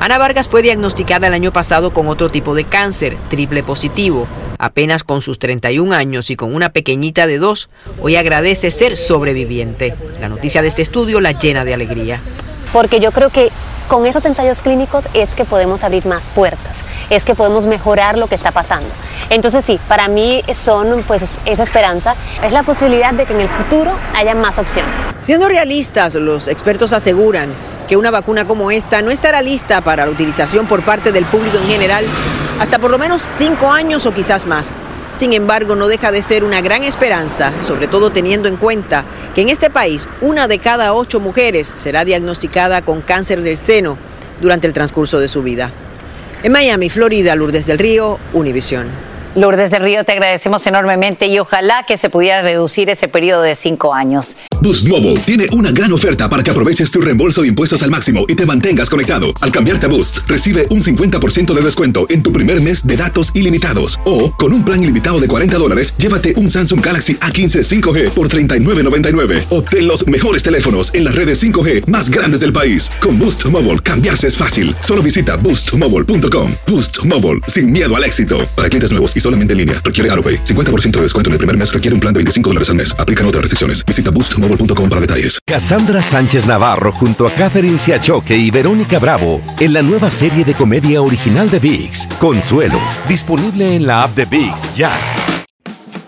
Ana 0.00 0.18
Vargas 0.18 0.48
fue 0.48 0.62
diagnosticada 0.62 1.28
el 1.28 1.34
año 1.34 1.52
pasado 1.52 1.92
con 1.92 2.08
otro 2.08 2.30
tipo 2.30 2.54
de 2.54 2.64
cáncer, 2.64 3.16
triple 3.28 3.62
positivo. 3.62 4.26
Apenas 4.58 5.04
con 5.04 5.22
sus 5.22 5.38
31 5.38 5.94
años 5.94 6.30
y 6.30 6.36
con 6.36 6.54
una 6.54 6.70
pequeñita 6.70 7.26
de 7.26 7.38
dos, 7.38 7.68
hoy 8.00 8.16
agradece 8.16 8.70
ser 8.70 8.96
sobreviviente. 8.96 9.94
La 10.20 10.28
noticia 10.28 10.62
de 10.62 10.68
este 10.68 10.82
estudio 10.82 11.20
la 11.20 11.32
llena 11.32 11.64
de 11.64 11.74
alegría. 11.74 12.20
Porque 12.72 13.00
yo 13.00 13.12
creo 13.12 13.30
que 13.30 13.50
con 13.88 14.06
esos 14.06 14.24
ensayos 14.24 14.62
clínicos 14.62 15.04
es 15.12 15.34
que 15.34 15.44
podemos 15.44 15.84
abrir 15.84 16.06
más 16.06 16.24
puertas, 16.34 16.84
es 17.10 17.24
que 17.24 17.34
podemos 17.34 17.66
mejorar 17.66 18.16
lo 18.16 18.26
que 18.26 18.34
está 18.34 18.50
pasando. 18.50 18.88
Entonces 19.28 19.64
sí, 19.64 19.78
para 19.88 20.08
mí 20.08 20.42
son 20.54 21.04
pues 21.06 21.22
esa 21.44 21.62
esperanza, 21.62 22.14
es 22.42 22.52
la 22.52 22.62
posibilidad 22.62 23.12
de 23.12 23.26
que 23.26 23.34
en 23.34 23.40
el 23.40 23.48
futuro 23.48 23.92
haya 24.16 24.34
más 24.34 24.58
opciones. 24.58 24.98
Siendo 25.20 25.48
realistas, 25.48 26.14
los 26.14 26.48
expertos 26.48 26.92
aseguran 26.92 27.52
que 27.86 27.96
una 27.96 28.10
vacuna 28.10 28.46
como 28.46 28.70
esta 28.70 29.02
no 29.02 29.10
estará 29.10 29.42
lista 29.42 29.80
para 29.82 30.06
la 30.06 30.12
utilización 30.12 30.66
por 30.66 30.82
parte 30.82 31.12
del 31.12 31.26
público 31.26 31.58
en 31.58 31.66
general 31.66 32.06
hasta 32.60 32.78
por 32.78 32.90
lo 32.90 32.98
menos 32.98 33.20
cinco 33.20 33.70
años 33.70 34.06
o 34.06 34.14
quizás 34.14 34.46
más. 34.46 34.74
Sin 35.12 35.34
embargo, 35.34 35.76
no 35.76 35.88
deja 35.88 36.10
de 36.10 36.22
ser 36.22 36.42
una 36.42 36.62
gran 36.62 36.82
esperanza, 36.84 37.52
sobre 37.62 37.86
todo 37.86 38.10
teniendo 38.10 38.48
en 38.48 38.56
cuenta 38.56 39.04
que 39.34 39.42
en 39.42 39.50
este 39.50 39.68
país 39.68 40.08
una 40.22 40.48
de 40.48 40.58
cada 40.58 40.94
ocho 40.94 41.20
mujeres 41.20 41.74
será 41.76 42.04
diagnosticada 42.04 42.80
con 42.80 43.02
cáncer 43.02 43.42
del 43.42 43.58
seno 43.58 43.98
durante 44.40 44.66
el 44.66 44.72
transcurso 44.72 45.20
de 45.20 45.28
su 45.28 45.42
vida. 45.42 45.70
En 46.42 46.50
Miami, 46.50 46.88
Florida, 46.88 47.36
Lourdes 47.36 47.66
del 47.66 47.78
Río, 47.78 48.18
Univisión. 48.32 49.11
Lourdes 49.34 49.70
del 49.70 49.82
Río, 49.82 50.04
te 50.04 50.12
agradecemos 50.12 50.66
enormemente 50.66 51.26
y 51.26 51.38
ojalá 51.38 51.84
que 51.86 51.96
se 51.96 52.10
pudiera 52.10 52.42
reducir 52.42 52.90
ese 52.90 53.08
periodo 53.08 53.42
de 53.42 53.54
cinco 53.54 53.94
años. 53.94 54.36
Boost 54.60 54.86
Mobile 54.86 55.18
tiene 55.20 55.46
una 55.52 55.72
gran 55.72 55.92
oferta 55.92 56.28
para 56.28 56.42
que 56.42 56.50
aproveches 56.50 56.90
tu 56.90 57.00
reembolso 57.00 57.42
de 57.42 57.48
impuestos 57.48 57.82
al 57.82 57.90
máximo 57.90 58.26
y 58.28 58.34
te 58.34 58.46
mantengas 58.46 58.90
conectado. 58.90 59.32
Al 59.40 59.50
cambiarte 59.50 59.86
a 59.86 59.88
Boost, 59.88 60.18
recibe 60.28 60.66
un 60.70 60.82
50% 60.82 61.52
de 61.52 61.60
descuento 61.60 62.06
en 62.10 62.22
tu 62.22 62.30
primer 62.30 62.60
mes 62.60 62.86
de 62.86 62.96
datos 62.96 63.32
ilimitados. 63.34 63.98
O, 64.04 64.32
con 64.32 64.52
un 64.52 64.64
plan 64.64 64.82
ilimitado 64.82 65.18
de 65.18 65.26
40 65.26 65.56
dólares, 65.58 65.94
llévate 65.96 66.34
un 66.36 66.48
Samsung 66.48 66.84
Galaxy 66.84 67.14
A15 67.16 67.80
5G 67.80 68.10
por 68.10 68.28
$39.99. 68.28 69.46
Obtén 69.50 69.88
los 69.88 70.06
mejores 70.06 70.42
teléfonos 70.44 70.94
en 70.94 71.04
las 71.04 71.16
redes 71.16 71.42
5G 71.42 71.86
más 71.86 72.10
grandes 72.10 72.40
del 72.40 72.52
país. 72.52 72.90
Con 73.00 73.18
Boost 73.18 73.46
Mobile, 73.46 73.80
cambiarse 73.80 74.28
es 74.28 74.36
fácil. 74.36 74.76
Solo 74.80 75.02
visita 75.02 75.36
boostmobile.com. 75.36 76.52
Boost 76.68 77.04
Mobile, 77.04 77.40
sin 77.48 77.72
miedo 77.72 77.96
al 77.96 78.04
éxito. 78.04 78.48
Para 78.54 78.68
clientes 78.68 78.92
nuevos 78.92 79.16
y 79.16 79.21
solamente 79.22 79.52
en 79.54 79.58
línea, 79.58 79.82
requiere 79.82 80.10
AroPay. 80.12 80.44
50% 80.44 80.98
de 80.98 81.02
descuento 81.02 81.30
en 81.30 81.32
el 81.32 81.38
primer 81.38 81.56
mes 81.56 81.72
requiere 81.72 81.94
un 81.94 82.00
plan 82.00 82.14
de 82.14 82.18
25 82.18 82.50
dólares 82.50 82.68
al 82.68 82.76
mes. 82.76 82.94
Aplican 82.98 83.26
otras 83.26 83.42
restricciones. 83.42 83.84
Visita 83.84 84.12
boostmobile.com 84.12 84.88
para 84.88 85.00
detalles. 85.00 85.38
Cassandra 85.46 86.02
Sánchez 86.02 86.46
Navarro 86.46 86.92
junto 86.92 87.26
a 87.26 87.32
Catherine 87.32 87.78
Siachoque 87.78 88.36
y 88.36 88.50
Verónica 88.50 88.98
Bravo 88.98 89.40
en 89.60 89.72
la 89.72 89.82
nueva 89.82 90.10
serie 90.10 90.44
de 90.44 90.54
comedia 90.54 91.02
original 91.02 91.48
de 91.50 91.58
VIX, 91.58 92.06
Consuelo, 92.18 92.78
disponible 93.08 93.76
en 93.76 93.86
la 93.86 94.02
app 94.02 94.14
de 94.14 94.24
VIX 94.26 94.76
ya. 94.76 94.92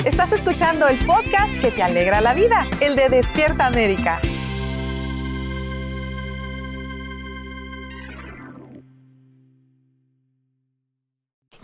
Estás 0.05 0.33
escuchando 0.33 0.87
el 0.87 0.99
podcast 0.99 1.59
que 1.61 1.71
te 1.71 1.83
alegra 1.83 2.21
la 2.21 2.35
vida, 2.35 2.67
el 2.81 2.95
de 2.95 3.09
Despierta 3.09 3.67
América. 3.67 4.21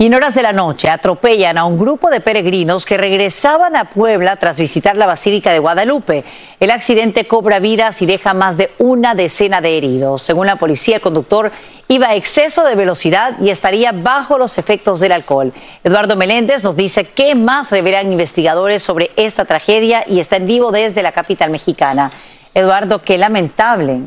Y 0.00 0.06
en 0.06 0.14
horas 0.14 0.34
de 0.34 0.40
la 0.40 0.54
noche 0.54 0.88
atropellan 0.88 1.58
a 1.58 1.66
un 1.66 1.76
grupo 1.76 2.08
de 2.08 2.22
peregrinos 2.22 2.86
que 2.86 2.96
regresaban 2.96 3.76
a 3.76 3.90
Puebla 3.90 4.34
tras 4.36 4.58
visitar 4.58 4.96
la 4.96 5.04
Basílica 5.04 5.52
de 5.52 5.58
Guadalupe. 5.58 6.24
El 6.58 6.70
accidente 6.70 7.26
cobra 7.26 7.58
vidas 7.58 8.00
y 8.00 8.06
deja 8.06 8.32
más 8.32 8.56
de 8.56 8.70
una 8.78 9.14
decena 9.14 9.60
de 9.60 9.76
heridos. 9.76 10.22
Según 10.22 10.46
la 10.46 10.56
policía, 10.56 10.96
el 10.96 11.02
conductor 11.02 11.52
iba 11.88 12.08
a 12.08 12.14
exceso 12.14 12.64
de 12.64 12.76
velocidad 12.76 13.38
y 13.42 13.50
estaría 13.50 13.92
bajo 13.92 14.38
los 14.38 14.56
efectos 14.56 15.00
del 15.00 15.12
alcohol. 15.12 15.52
Eduardo 15.84 16.16
Meléndez 16.16 16.64
nos 16.64 16.76
dice 16.76 17.04
qué 17.04 17.34
más 17.34 17.70
revelan 17.70 18.10
investigadores 18.10 18.82
sobre 18.82 19.10
esta 19.16 19.44
tragedia 19.44 20.02
y 20.06 20.20
está 20.20 20.36
en 20.36 20.46
vivo 20.46 20.72
desde 20.72 21.02
la 21.02 21.12
capital 21.12 21.50
mexicana. 21.50 22.10
Eduardo, 22.54 23.02
qué 23.02 23.18
lamentable. 23.18 24.00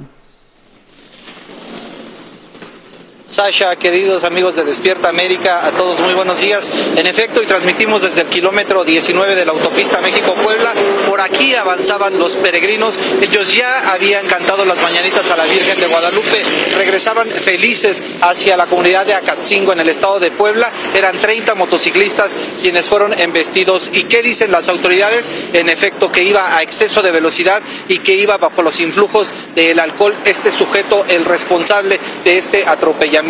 Sasha, 3.33 3.75
queridos 3.77 4.25
amigos 4.25 4.55
de 4.55 4.63
Despierta 4.63 5.09
América, 5.09 5.65
a 5.65 5.71
todos 5.71 5.99
muy 6.01 6.13
buenos 6.13 6.39
días. 6.39 6.69
En 6.95 7.07
efecto, 7.07 7.41
y 7.41 7.47
transmitimos 7.47 8.03
desde 8.03 8.21
el 8.21 8.27
kilómetro 8.27 8.83
19 8.83 9.33
de 9.33 9.43
la 9.43 9.53
autopista 9.53 9.99
México-Puebla. 10.01 10.71
Por 11.07 11.19
aquí 11.19 11.55
avanzaban 11.55 12.19
los 12.19 12.35
peregrinos. 12.35 12.99
Ellos 13.23 13.51
ya 13.55 13.91
habían 13.91 14.27
cantado 14.27 14.65
las 14.65 14.83
mañanitas 14.83 15.31
a 15.31 15.35
la 15.35 15.45
Virgen 15.45 15.79
de 15.79 15.87
Guadalupe. 15.87 16.43
Regresaban 16.77 17.27
felices 17.27 18.03
hacia 18.21 18.55
la 18.55 18.67
comunidad 18.67 19.07
de 19.07 19.15
Acatzingo 19.15 19.73
en 19.73 19.79
el 19.79 19.89
estado 19.89 20.19
de 20.19 20.29
Puebla. 20.29 20.71
Eran 20.93 21.19
30 21.19 21.55
motociclistas 21.55 22.33
quienes 22.61 22.87
fueron 22.87 23.19
embestidos. 23.19 23.89
¿Y 23.93 24.03
qué 24.03 24.21
dicen 24.21 24.51
las 24.51 24.69
autoridades? 24.69 25.31
En 25.53 25.69
efecto, 25.69 26.11
que 26.11 26.21
iba 26.21 26.55
a 26.55 26.61
exceso 26.61 27.01
de 27.01 27.09
velocidad 27.09 27.63
y 27.87 27.97
que 27.97 28.13
iba 28.13 28.37
bajo 28.37 28.61
los 28.61 28.79
influjos 28.79 29.29
del 29.55 29.79
alcohol 29.79 30.15
este 30.25 30.51
sujeto, 30.51 31.03
el 31.09 31.25
responsable 31.25 31.99
de 32.23 32.37
este 32.37 32.63
atropellamiento. 32.67 33.22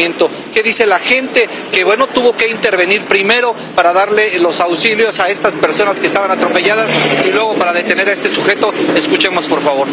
¿Qué 0.53 0.63
dice 0.63 0.85
la 0.85 0.99
gente? 0.99 1.47
Que 1.71 1.83
bueno, 1.83 2.07
tuvo 2.07 2.35
que 2.35 2.47
intervenir 2.47 3.01
primero 3.03 3.53
para 3.75 3.93
darle 3.93 4.39
los 4.39 4.59
auxilios 4.59 5.19
a 5.19 5.29
estas 5.29 5.55
personas 5.55 5.99
que 5.99 6.07
estaban 6.07 6.31
atropelladas 6.31 6.89
y 7.25 7.31
luego 7.31 7.55
para 7.55 7.73
detener 7.73 8.09
a 8.09 8.13
este 8.13 8.29
sujeto. 8.29 8.73
Escuchemos 8.95 9.47
por 9.47 9.61
favor. 9.61 9.87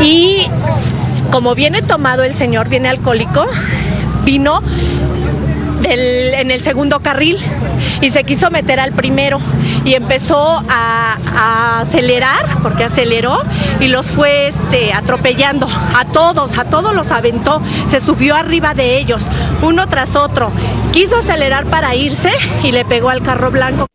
Y 0.00 0.48
como 1.30 1.54
viene 1.54 1.82
tomado 1.82 2.22
el 2.22 2.34
señor, 2.34 2.68
viene 2.68 2.88
alcohólico, 2.88 3.46
vino 4.24 4.62
en 5.90 6.50
el 6.50 6.60
segundo 6.60 7.00
carril 7.00 7.38
y 8.00 8.10
se 8.10 8.24
quiso 8.24 8.50
meter 8.50 8.80
al 8.80 8.92
primero 8.92 9.40
y 9.84 9.94
empezó 9.94 10.62
a, 10.68 11.16
a 11.36 11.80
acelerar 11.80 12.46
porque 12.62 12.84
aceleró 12.84 13.38
y 13.80 13.88
los 13.88 14.10
fue 14.10 14.48
este, 14.48 14.92
atropellando 14.92 15.66
a 15.94 16.04
todos, 16.06 16.58
a 16.58 16.64
todos 16.64 16.94
los 16.94 17.12
aventó, 17.12 17.60
se 17.88 18.00
subió 18.00 18.34
arriba 18.34 18.74
de 18.74 18.98
ellos, 18.98 19.22
uno 19.62 19.88
tras 19.88 20.16
otro. 20.16 20.50
Quiso 20.92 21.16
acelerar 21.16 21.66
para 21.66 21.94
irse 21.94 22.30
y 22.62 22.72
le 22.72 22.84
pegó 22.84 23.10
al 23.10 23.22
carro 23.22 23.50
blanco. 23.50 23.89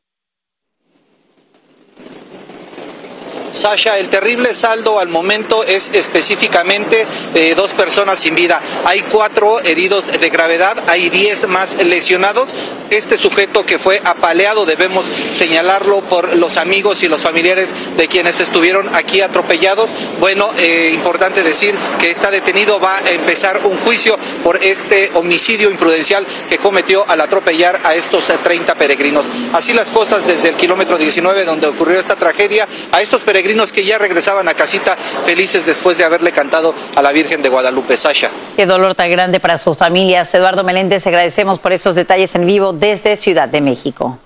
Sasha, 3.56 3.98
el 3.98 4.10
terrible 4.10 4.54
saldo 4.54 5.00
al 5.00 5.08
momento 5.08 5.63
es 5.63 5.91
específicamente 5.94 7.08
eh, 7.34 7.54
dos 7.56 7.74
personas 7.74 8.20
sin 8.20 8.36
vida. 8.36 8.62
Hay 8.84 9.02
cuatro 9.04 9.60
heridos 9.62 10.12
de 10.20 10.30
gravedad, 10.30 10.78
hay 10.89 11.10
diez 11.10 11.48
más 11.48 11.82
lesionados. 11.84 12.54
Este 12.89 13.18
sujeto 13.18 13.65
que 13.65 13.80
fue 13.80 14.02
apaleado 14.04 14.65
debemos 14.65 15.10
señalarlo 15.32 16.02
por 16.02 16.36
los 16.36 16.58
amigos 16.58 17.02
y 17.04 17.08
los 17.08 17.22
familiares 17.22 17.74
de 17.96 18.08
quienes 18.08 18.39
estuvieron 18.41 18.94
aquí 18.94 19.22
atropellados. 19.22 19.94
Bueno, 20.20 20.52
eh, 20.60 20.91
importante 20.94 21.41
decir 21.41 21.76
que 22.00 22.12
está 22.12 22.32
detenido, 22.32 22.80
va 22.80 22.98
a 22.98 23.12
empezar 23.12 23.62
un 23.65 23.78
juicio 23.78 24.18
por 24.44 24.63
este 24.63 25.12
homicidio 25.13 25.70
imprudencial 25.72 26.28
que 26.50 26.58
cometió 26.58 27.06
al 27.08 27.22
atropellar 27.22 27.80
a 27.84 27.96
estos 27.96 28.30
eh, 28.30 28.38
30 28.44 28.76
peregrinos. 28.76 29.28
Así 29.54 29.74
las 29.74 29.91
cosas 29.91 30.28
desde 30.28 30.50
el 30.50 30.56
kilómetro 30.56 30.98
19 30.98 31.46
donde 31.46 31.68
ocurrió 31.68 32.00
esta 32.00 32.15
tragedia, 32.18 32.68
a 32.91 33.02
estos 33.02 33.22
peregrinos 33.22 33.44
que 33.71 33.84
ya 33.84 33.99
regresaban 33.99 34.47
a 34.47 34.55
casita 34.55 34.95
felices 34.95 35.67
después 35.67 35.97
de 35.99 36.03
haberle 36.03 36.31
cantado 36.31 36.73
a 36.95 37.01
la 37.01 37.12
Virgen 37.12 37.43
de 37.43 37.49
Guadalupe, 37.49 37.95
Sasha. 37.95 38.31
Qué 38.55 38.65
dolor 38.65 38.95
tan 38.95 39.12
grande 39.12 39.39
para 39.39 39.60
sus 39.60 39.77
familias. 39.77 40.34
Eduardo 40.34 40.63
Meléndez, 40.63 41.05
agradecemos 41.05 41.60
por 41.60 41.71
esos 41.71 41.93
detalles 41.93 42.34
en 42.34 42.47
vivo 42.47 42.73
desde 42.73 43.15
Ciudad 43.15 43.47
de 43.47 43.62
México. 43.62 44.17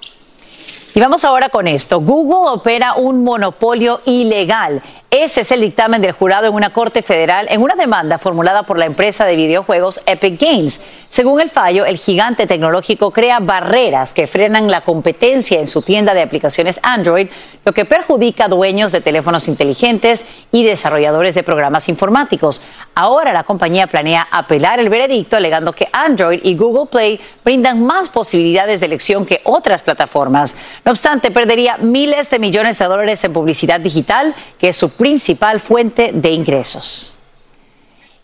Y 0.96 1.00
vamos 1.02 1.26
ahora 1.26 1.50
con 1.50 1.68
esto. 1.68 2.00
Google 2.00 2.50
opera 2.50 2.94
un 2.94 3.24
monopolio 3.24 4.02
ilegal. 4.06 4.82
Ese 5.12 5.42
es 5.42 5.52
el 5.52 5.62
dictamen 5.62 6.04
del 6.04 6.12
jurado 6.12 6.46
en 6.46 6.54
una 6.54 6.72
corte 6.72 7.02
federal 7.02 7.48
en 7.50 7.64
una 7.64 7.74
demanda 7.74 8.20
formulada 8.20 8.62
por 8.62 8.78
la 8.78 8.86
empresa 8.86 9.26
de 9.26 9.36
videojuegos 9.36 10.04
Epic 10.06 10.40
Games. 10.40 10.82
Según 11.10 11.42
el 11.42 11.50
fallo, 11.50 11.84
el 11.86 11.98
gigante 11.98 12.46
tecnológico 12.46 13.10
crea 13.10 13.40
barreras 13.40 14.14
que 14.14 14.28
frenan 14.28 14.70
la 14.70 14.82
competencia 14.82 15.60
en 15.60 15.66
su 15.66 15.82
tienda 15.82 16.14
de 16.14 16.22
aplicaciones 16.22 16.80
Android, 16.84 17.28
lo 17.66 17.74
que 17.74 17.86
perjudica 17.86 18.46
a 18.46 18.50
dueños 18.50 18.92
de 18.92 19.02
teléfonos 19.02 19.48
inteligentes 19.48 20.28
y 20.52 20.64
desarrolladores 20.64 21.34
de 21.34 21.42
programas 21.42 21.90
informáticos. 21.90 22.62
Ahora 22.94 23.34
la 23.34 23.44
compañía 23.44 23.88
planea 23.88 24.28
apelar 24.30 24.80
el 24.80 24.90
veredicto 24.90 25.38
alegando 25.38 25.74
que 25.74 25.88
Android 25.92 26.42
y 26.44 26.56
Google 26.56 26.86
Play 26.86 27.20
brindan 27.44 27.84
más 27.84 28.10
posibilidades 28.10 28.80
de 28.80 28.86
elección 28.86 29.26
que 29.26 29.42
otras 29.44 29.82
plataformas. 29.82 30.56
No 30.86 30.92
obstante, 30.92 31.32
perdería 31.32 31.78
miles 31.78 32.30
de 32.30 32.38
millones 32.38 32.78
de 32.78 32.86
dólares 32.86 33.24
en 33.24 33.34
publicidad 33.34 33.80
digital, 33.80 34.36
que 34.60 34.70
es 34.70 34.76
su 34.76 34.99
principal 35.00 35.60
fuente 35.60 36.12
de 36.14 36.30
ingresos. 36.30 37.16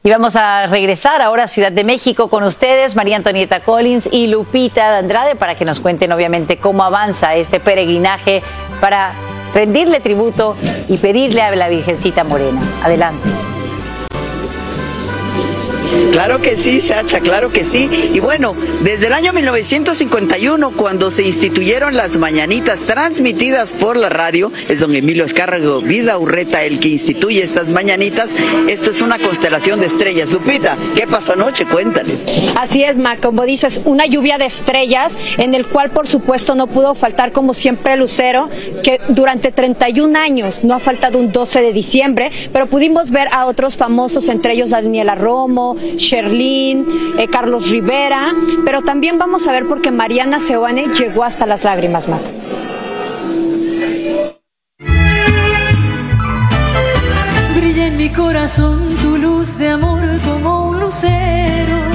Y 0.04 0.12
vamos 0.12 0.36
a 0.36 0.68
regresar 0.68 1.24
ahora 1.24 1.46
a 1.46 1.48
Ciudad 1.48 1.72
de 1.72 1.84
México 1.84 2.30
con 2.30 2.44
ustedes, 2.44 2.96
María 2.96 3.16
Antonieta 3.16 3.62
Collins 3.62 4.08
y 4.12 4.28
Lupita 4.28 4.92
de 4.92 4.98
Andrade, 4.98 5.36
para 5.36 5.56
que 5.56 5.66
nos 5.66 5.80
cuenten 5.80 6.12
obviamente 6.12 6.58
cómo 6.58 6.84
avanza 6.84 7.34
este 7.34 7.60
peregrinaje 7.60 8.44
para 8.80 9.14
rendirle 9.52 10.02
tributo 10.02 10.56
y 10.88 10.98
pedirle 10.98 11.42
a 11.42 11.56
la 11.56 11.70
Virgencita 11.70 12.24
Morena. 12.24 12.62
Adelante. 12.84 13.44
Claro 16.12 16.41
que 16.41 16.58
sí, 16.58 16.82
Sacha, 16.82 17.19
claro 17.19 17.50
que 17.52 17.63
sí. 17.63 17.89
Y 18.13 18.19
bueno, 18.19 18.56
desde 18.82 19.08
el 19.08 19.13
año 19.13 19.34
1951, 19.34 20.71
cuando 20.71 21.10
se 21.10 21.24
instituyeron 21.24 21.95
las 21.95 22.17
mañanitas 22.17 22.82
transmitidas 22.82 23.71
por 23.71 23.98
la 23.98 24.10
radio, 24.10 24.52
es 24.69 24.80
don 24.80 24.95
Emilio 24.95 25.26
Escárrago 25.26 25.82
Vida 25.82 26.17
Urreta 26.17 26.63
el 26.63 26.80
que 26.80 26.89
instituye 26.89 27.41
estas 27.41 27.67
mañanitas. 27.67 28.32
Esto 28.67 28.89
es 28.89 29.02
una 29.02 29.19
constelación 29.19 29.80
de 29.80 29.88
estrellas. 29.88 30.30
Lupita, 30.32 30.78
¿qué 30.95 31.08
pasó 31.08 31.34
anoche? 31.34 31.65
Cuéntales. 31.65 32.26
Así 32.56 32.84
es, 32.84 32.98
Ma, 32.98 33.17
como 33.17 33.45
dices, 33.45 33.82
una 33.86 34.06
lluvia 34.06 34.38
de 34.38 34.45
estrellas 34.45 35.17
en 35.38 35.54
el 35.54 35.67
cual 35.67 35.91
por 35.91 36.08
supuesto 36.08 36.56
no 36.56 36.67
pudo 36.67 36.95
faltar 36.95 37.32
como 37.32 37.54
siempre 37.54 37.98
Lucero, 37.98 38.50
que 38.84 39.02
durante 39.10 39.52
31 39.52 40.17
años 40.17 40.63
no 40.63 40.74
ha 40.74 40.80
faltado 40.80 41.19
un 41.19 41.32
12 41.32 41.62
de 41.62 41.74
diciembre, 41.74 42.32
pero 42.54 42.67
pudimos 42.67 43.12
ver 43.12 43.28
a 43.32 43.45
otros 43.45 43.78
famosos, 43.78 44.30
entre 44.30 44.54
ellos 44.54 44.69
Daniela 44.69 45.15
Romo, 45.15 45.75
Sherlyn, 45.98 46.86
eh, 47.18 47.28
Carlos 47.28 47.70
Rivera, 47.70 48.34
pero 48.66 48.82
también 48.82 49.18
vamos 49.18 49.48
a 49.48 49.52
ver 49.52 49.68
porque 49.68 49.92
Mariana 49.92 50.40
Seoane 50.40 50.88
llegó 50.88 51.24
hasta 51.24 51.46
las 51.46 51.64
lágrimas, 51.64 52.08
Mac. 52.08 52.22
Brilla 57.56 57.88
en 57.88 57.98
mi 57.98 58.10
corazón 58.10 58.98
tu 59.02 59.18
luz 59.18 59.58
de 59.58 59.70
amor 59.70 60.02
como 60.24 60.70
un 60.70 60.80
lucero. 60.80 61.94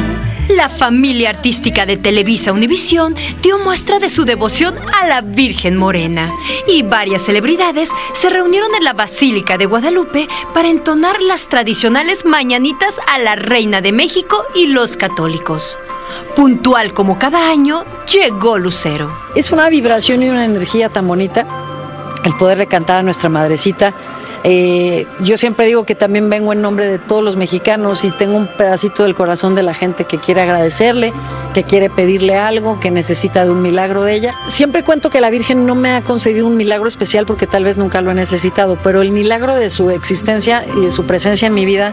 La 0.56 0.68
familia 0.68 1.30
artística 1.30 1.86
de 1.86 1.96
Televisa 1.96 2.52
Univisión 2.52 3.14
dio 3.40 3.58
muestra 3.60 4.00
de 4.00 4.10
su 4.10 4.24
devoción 4.24 4.74
a 5.00 5.06
la 5.06 5.20
Virgen 5.20 5.76
Morena 5.76 6.32
y 6.66 6.82
varias 6.82 7.22
celebridades 7.22 7.90
se 8.14 8.30
reunieron 8.30 8.74
en 8.74 8.82
la 8.82 8.92
Basílica 8.92 9.56
de 9.58 9.66
Guadalupe 9.66 10.28
para 10.52 10.68
entonar 10.68 11.22
las 11.22 11.48
tradicionales 11.48 12.24
mañanitas 12.24 13.00
a 13.06 13.18
la 13.20 13.36
Reina 13.36 13.80
de 13.80 13.92
México 13.92 14.44
y 14.54 14.66
los 14.66 14.96
católicos. 14.96 15.78
Puntual 16.34 16.94
como 16.94 17.16
cada 17.16 17.48
año, 17.48 17.84
llegó 18.12 18.58
Lucero. 18.58 19.08
Es 19.36 19.52
una 19.52 19.68
vibración 19.68 20.22
y 20.22 20.30
una 20.30 20.46
energía 20.46 20.88
tan 20.88 21.06
bonita 21.06 21.46
el 22.24 22.34
poderle 22.36 22.66
cantar 22.66 22.98
a 22.98 23.02
nuestra 23.02 23.28
madrecita 23.28 23.94
Eh, 24.42 25.06
yo 25.20 25.36
siempre 25.36 25.66
digo 25.66 25.84
que 25.84 25.94
también 25.94 26.30
vengo 26.30 26.52
en 26.52 26.62
nombre 26.62 26.86
de 26.86 26.98
todos 26.98 27.22
los 27.22 27.36
mexicanos 27.36 28.04
y 28.04 28.10
tengo 28.10 28.36
un 28.36 28.46
pedacito 28.46 29.02
del 29.02 29.14
corazón 29.14 29.54
de 29.54 29.62
la 29.62 29.74
gente 29.74 30.04
que 30.04 30.18
quiere 30.18 30.40
agradecerle, 30.40 31.12
que 31.52 31.64
quiere 31.64 31.90
pedirle 31.90 32.36
algo, 32.36 32.80
que 32.80 32.90
necesita 32.90 33.44
de 33.44 33.50
un 33.50 33.60
milagro 33.60 34.02
de 34.02 34.14
ella. 34.14 34.34
Siempre 34.48 34.82
cuento 34.82 35.10
que 35.10 35.20
la 35.20 35.28
Virgen 35.28 35.66
no 35.66 35.74
me 35.74 35.90
ha 35.92 36.00
concedido 36.00 36.46
un 36.46 36.56
milagro 36.56 36.88
especial 36.88 37.26
porque 37.26 37.46
tal 37.46 37.64
vez 37.64 37.76
nunca 37.76 38.00
lo 38.00 38.10
he 38.12 38.14
necesitado, 38.14 38.78
pero 38.82 39.02
el 39.02 39.10
milagro 39.10 39.54
de 39.54 39.68
su 39.68 39.90
existencia 39.90 40.64
y 40.76 40.80
de 40.80 40.90
su 40.90 41.04
presencia 41.04 41.46
en 41.46 41.54
mi 41.54 41.66
vida, 41.66 41.92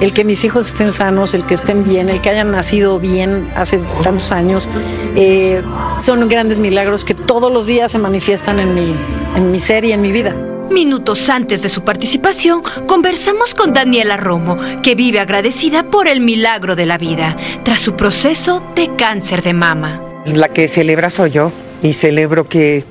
el 0.00 0.12
que 0.12 0.24
mis 0.24 0.44
hijos 0.44 0.66
estén 0.66 0.92
sanos, 0.92 1.32
el 1.32 1.46
que 1.46 1.54
estén 1.54 1.84
bien, 1.84 2.10
el 2.10 2.20
que 2.20 2.28
hayan 2.28 2.50
nacido 2.50 2.98
bien 2.98 3.50
hace 3.56 3.78
tantos 4.02 4.32
años, 4.32 4.68
eh, 5.16 5.62
son 5.98 6.28
grandes 6.28 6.60
milagros 6.60 7.04
que 7.04 7.14
todos 7.14 7.50
los 7.50 7.66
días 7.66 7.92
se 7.92 7.98
manifiestan 7.98 8.60
en 8.60 8.74
mi, 8.74 8.94
en 9.34 9.50
mi 9.50 9.58
ser 9.58 9.84
y 9.86 9.92
en 9.92 10.02
mi 10.02 10.12
vida. 10.12 10.34
Minutos 10.70 11.28
antes 11.30 11.62
de 11.62 11.68
su 11.68 11.82
participación, 11.82 12.62
conversamos 12.86 13.54
con 13.54 13.72
Daniela 13.72 14.16
Romo, 14.16 14.56
que 14.82 14.94
vive 14.94 15.18
agradecida 15.18 15.82
por 15.82 16.06
el 16.06 16.20
milagro 16.20 16.76
de 16.76 16.86
la 16.86 16.96
vida, 16.96 17.36
tras 17.64 17.80
su 17.80 17.96
proceso 17.96 18.62
de 18.76 18.88
cáncer 18.96 19.42
de 19.42 19.52
mama. 19.52 20.00
La 20.26 20.48
que 20.48 20.68
celebra 20.68 21.10
soy 21.10 21.30
yo 21.32 21.52
y 21.82 21.92
celebro 21.92 22.48
que 22.48 22.84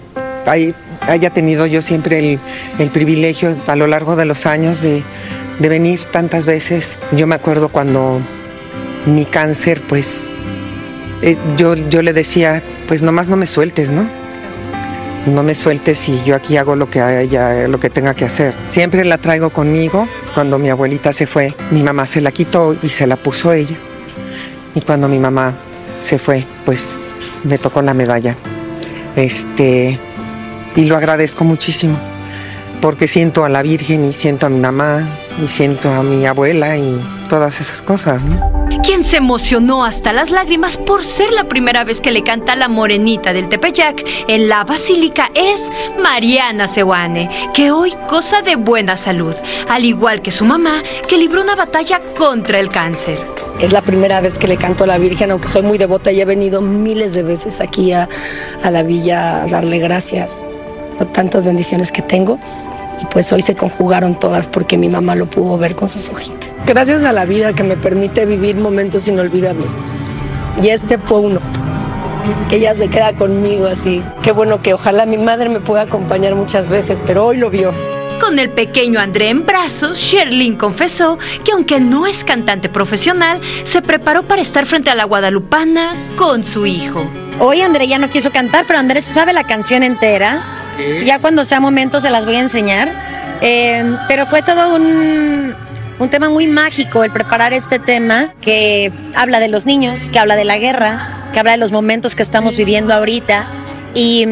hay- 0.45 0.75
haya 1.01 1.29
tenido 1.29 1.65
yo 1.65 1.81
siempre 1.81 2.37
el, 2.79 2.89
privilegio 2.89 3.55
a 3.67 3.75
lo 3.77 3.87
largo 3.87 4.15
de 4.17 4.25
los 4.25 4.45
años 4.45 4.81
de, 4.81 5.01
de 5.59 5.69
venir 5.69 6.01
tantas 6.11 6.45
veces. 6.45 6.97
Yo 7.13 7.27
me 7.27 7.35
acuerdo 7.35 7.69
cuando 7.69 8.19
mi 9.05 9.23
cáncer, 9.23 9.81
pues 9.87 10.29
eh, 11.21 11.37
yo, 11.55 11.75
yo 11.75 12.01
le 12.01 12.11
decía, 12.11 12.61
pues 12.89 13.03
nomás 13.03 13.29
no 13.29 13.37
me 13.37 13.47
sueltes, 13.47 13.89
¿no? 13.89 14.05
No 15.25 15.43
me 15.43 15.53
sueltes 15.53 16.07
y 16.09 16.23
yo 16.23 16.35
aquí 16.35 16.57
hago 16.57 16.75
lo 16.75 16.89
que 16.89 17.01
haya, 17.01 17.67
lo 17.67 17.79
que 17.79 17.89
tenga 17.89 18.13
que 18.13 18.25
hacer. 18.25 18.53
Siempre 18.63 19.05
la 19.05 19.17
traigo 19.17 19.49
conmigo. 19.49 20.07
Cuando 20.33 20.57
mi 20.57 20.69
abuelita 20.69 21.13
se 21.13 21.27
fue, 21.27 21.53
mi 21.71 21.83
mamá 21.83 22.05
se 22.05 22.21
la 22.21 22.31
quitó 22.31 22.75
y 22.81 22.89
se 22.89 23.05
la 23.05 23.15
puso 23.15 23.53
ella. 23.53 23.75
Y 24.75 24.81
cuando 24.81 25.07
mi 25.07 25.19
mamá 25.19 25.53
se 25.99 26.19
fue, 26.19 26.45
pues 26.65 26.97
me 27.43 27.57
tocó 27.57 27.81
la 27.81 27.93
medalla. 27.93 28.35
Este, 29.15 29.99
y 30.75 30.85
lo 30.85 30.95
agradezco 30.95 31.43
muchísimo, 31.43 31.97
porque 32.81 33.07
siento 33.07 33.43
a 33.43 33.49
la 33.49 33.61
Virgen 33.61 34.05
y 34.05 34.13
siento 34.13 34.45
a 34.45 34.49
mi 34.49 34.59
mamá 34.59 35.07
y 35.41 35.47
siento 35.47 35.93
a 35.93 36.03
mi 36.03 36.25
abuela 36.25 36.77
y 36.77 36.99
todas 37.29 37.61
esas 37.61 37.81
cosas, 37.81 38.25
¿no? 38.25 38.59
quien 38.89 39.03
se 39.03 39.17
emocionó 39.17 39.83
hasta 39.83 40.13
las 40.13 40.31
lágrimas 40.31 40.77
por 40.77 41.03
ser 41.03 41.31
la 41.31 41.43
primera 41.43 41.83
vez 41.83 42.01
que 42.01 42.11
le 42.11 42.23
canta 42.23 42.55
la 42.55 42.67
morenita 42.67 43.33
del 43.33 43.47
Tepeyac 43.47 44.03
en 44.27 44.49
la 44.49 44.63
basílica 44.63 45.29
es 45.35 45.71
Mariana 46.01 46.67
Sewane, 46.67 47.29
que 47.53 47.71
hoy 47.71 47.93
goza 48.09 48.41
de 48.41 48.55
buena 48.55 48.97
salud, 48.97 49.35
al 49.69 49.85
igual 49.85 50.23
que 50.23 50.31
su 50.31 50.43
mamá, 50.43 50.81
que 51.07 51.17
libró 51.17 51.41
una 51.41 51.55
batalla 51.55 51.99
contra 52.17 52.57
el 52.57 52.69
cáncer. 52.69 53.19
Es 53.59 53.71
la 53.71 53.81
primera 53.81 54.21
vez 54.21 54.39
que 54.39 54.47
le 54.47 54.57
canto 54.57 54.85
a 54.85 54.87
la 54.87 54.97
Virgen, 54.97 55.29
aunque 55.29 55.49
soy 55.49 55.61
muy 55.61 55.77
devota 55.77 56.11
y 56.11 56.21
he 56.21 56.25
venido 56.25 56.61
miles 56.61 57.13
de 57.13 57.21
veces 57.21 57.61
aquí 57.61 57.91
a, 57.91 58.09
a 58.63 58.71
la 58.71 58.83
villa 58.83 59.43
a 59.43 59.47
darle 59.47 59.77
gracias 59.77 60.41
por 60.97 61.11
tantas 61.11 61.45
bendiciones 61.45 61.91
que 61.91 62.01
tengo. 62.01 62.39
Y 63.01 63.05
pues 63.05 63.31
hoy 63.31 63.41
se 63.41 63.55
conjugaron 63.55 64.19
todas 64.19 64.47
porque 64.47 64.77
mi 64.77 64.89
mamá 64.89 65.15
lo 65.15 65.25
pudo 65.25 65.57
ver 65.57 65.75
con 65.75 65.89
sus 65.89 66.09
ojitos. 66.09 66.53
Gracias 66.65 67.03
a 67.03 67.13
la 67.13 67.25
vida 67.25 67.53
que 67.53 67.63
me 67.63 67.77
permite 67.77 68.25
vivir 68.25 68.57
momentos 68.57 69.07
inolvidables. 69.07 69.69
Y 70.61 70.69
este 70.69 70.97
fue 70.97 71.19
uno. 71.19 71.39
Que 72.49 72.57
ella 72.57 72.75
se 72.75 72.89
queda 72.89 73.15
conmigo 73.15 73.67
así. 73.67 74.03
Qué 74.21 74.31
bueno 74.31 74.61
que 74.61 74.73
ojalá 74.73 75.05
mi 75.05 75.17
madre 75.17 75.49
me 75.49 75.61
pueda 75.61 75.83
acompañar 75.83 76.35
muchas 76.35 76.69
veces, 76.69 77.01
pero 77.05 77.25
hoy 77.25 77.37
lo 77.37 77.49
vio. 77.49 77.71
Con 78.19 78.37
el 78.37 78.49
pequeño 78.49 78.99
André 78.99 79.29
en 79.29 79.45
brazos, 79.45 79.97
Sherlyn 79.97 80.57
confesó 80.57 81.17
que 81.45 81.53
aunque 81.53 81.79
no 81.79 82.05
es 82.05 82.25
cantante 82.25 82.67
profesional, 82.67 83.39
se 83.63 83.81
preparó 83.81 84.23
para 84.23 84.41
estar 84.41 84.65
frente 84.65 84.89
a 84.89 84.95
la 84.95 85.05
guadalupana 85.05 85.93
con 86.17 86.43
su 86.43 86.65
hijo. 86.65 87.09
Hoy 87.39 87.61
André 87.61 87.87
ya 87.87 87.97
no 87.97 88.09
quiso 88.09 88.31
cantar, 88.31 88.65
pero 88.67 88.77
Andrés 88.77 89.05
sabe 89.05 89.31
la 89.31 89.45
canción 89.45 89.83
entera. 89.83 90.58
Ya 91.03 91.19
cuando 91.19 91.45
sea 91.45 91.59
momento 91.59 92.01
se 92.01 92.09
las 92.09 92.25
voy 92.25 92.35
a 92.35 92.39
enseñar. 92.39 92.93
Eh, 93.41 93.95
pero 94.07 94.25
fue 94.25 94.41
todo 94.41 94.75
un, 94.75 95.55
un 95.97 96.09
tema 96.09 96.29
muy 96.29 96.47
mágico 96.47 97.03
el 97.03 97.11
preparar 97.11 97.53
este 97.53 97.79
tema 97.79 98.33
que 98.41 98.91
habla 99.15 99.39
de 99.39 99.47
los 99.47 99.65
niños, 99.65 100.09
que 100.09 100.19
habla 100.19 100.35
de 100.35 100.45
la 100.45 100.57
guerra, 100.57 101.29
que 101.33 101.39
habla 101.39 101.53
de 101.53 101.57
los 101.57 101.71
momentos 101.71 102.15
que 102.15 102.23
estamos 102.23 102.57
viviendo 102.57 102.93
ahorita. 102.93 103.47
Y, 103.95 104.25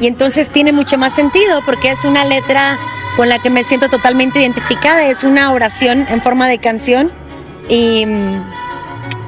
y 0.00 0.06
entonces 0.06 0.48
tiene 0.48 0.72
mucho 0.72 0.98
más 0.98 1.14
sentido 1.14 1.60
porque 1.64 1.90
es 1.90 2.04
una 2.04 2.24
letra 2.24 2.76
con 3.16 3.28
la 3.28 3.38
que 3.38 3.50
me 3.50 3.64
siento 3.64 3.88
totalmente 3.88 4.40
identificada. 4.40 5.06
Es 5.06 5.24
una 5.24 5.52
oración 5.52 6.06
en 6.08 6.20
forma 6.20 6.48
de 6.48 6.58
canción 6.58 7.10
y, 7.68 8.06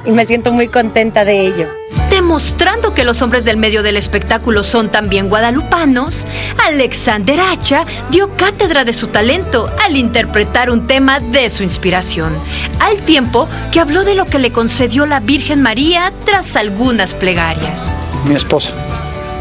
y 0.05 0.11
me 0.11 0.25
siento 0.25 0.51
muy 0.51 0.67
contenta 0.67 1.25
de 1.25 1.45
ello. 1.45 1.67
Demostrando 2.09 2.93
que 2.93 3.03
los 3.03 3.21
hombres 3.21 3.45
del 3.45 3.57
medio 3.57 3.83
del 3.83 3.97
espectáculo 3.97 4.63
son 4.63 4.89
también 4.89 5.29
guadalupanos, 5.29 6.25
Alexander 6.65 7.39
Hacha 7.39 7.85
dio 8.09 8.29
cátedra 8.35 8.85
de 8.85 8.93
su 8.93 9.07
talento 9.07 9.69
al 9.83 9.97
interpretar 9.97 10.69
un 10.69 10.87
tema 10.87 11.19
de 11.19 11.49
su 11.49 11.63
inspiración, 11.63 12.33
al 12.79 12.97
tiempo 12.99 13.47
que 13.71 13.79
habló 13.79 14.03
de 14.03 14.15
lo 14.15 14.25
que 14.25 14.39
le 14.39 14.51
concedió 14.51 15.05
la 15.05 15.19
Virgen 15.19 15.61
María 15.61 16.11
tras 16.25 16.55
algunas 16.55 17.13
plegarias. 17.13 17.91
mi 18.27 18.35
esposa. 18.35 18.73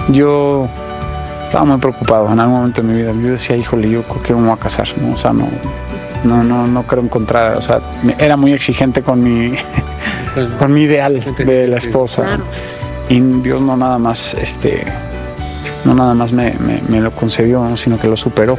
Yo 0.09 0.69
estaba 1.43 1.65
muy 1.65 1.79
preocupado 1.79 2.31
en 2.33 2.41
algún 2.41 2.57
momento 2.57 2.83
de 2.83 2.89
mi 2.89 3.01
vida. 3.01 3.13
Yo 3.13 3.31
decía, 3.31 3.57
híjole, 3.57 3.89
yo 3.89 4.03
creo 4.03 4.23
que 4.23 4.35
me 4.35 4.43
voy 4.43 4.51
a 4.51 4.57
casar, 4.57 4.89
¿no? 5.01 5.15
O 5.15 5.17
sea, 5.17 5.33
no, 5.33 5.49
no, 6.25 6.43
no, 6.43 6.67
no 6.67 6.83
creo 6.83 7.03
encontrar, 7.03 7.57
o 7.57 7.61
sea, 7.61 7.81
era 8.19 8.37
muy 8.37 8.53
exigente 8.53 9.03
con 9.03 9.23
mi, 9.23 9.55
con 10.59 10.73
mi 10.73 10.83
ideal 10.83 11.21
de 11.39 11.69
la 11.69 11.77
esposa. 11.77 12.23
Y 13.09 13.21
Dios 13.21 13.61
no 13.61 13.77
nada 13.77 13.99
más, 13.99 14.35
este, 14.35 14.83
no 15.85 15.95
nada 15.95 16.15
más 16.15 16.33
me, 16.33 16.55
me- 16.59 16.83
me 16.89 17.01
lo 17.01 17.11
concedió, 17.13 17.63
¿no? 17.65 17.77
sino 17.77 17.99
que 18.01 18.09
lo 18.09 18.17
superó. 18.17 18.59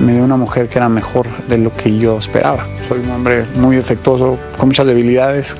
Me 0.00 0.14
dio 0.14 0.24
una 0.24 0.36
mujer 0.38 0.68
que 0.68 0.78
era 0.78 0.88
mejor 0.88 1.26
de 1.48 1.58
lo 1.58 1.70
que 1.76 1.96
yo 1.98 2.16
esperaba. 2.16 2.66
Soy 2.88 3.00
un 3.00 3.10
hombre 3.10 3.44
muy 3.56 3.76
defectuoso, 3.76 4.38
con 4.56 4.68
muchas 4.68 4.86
debilidades, 4.86 5.54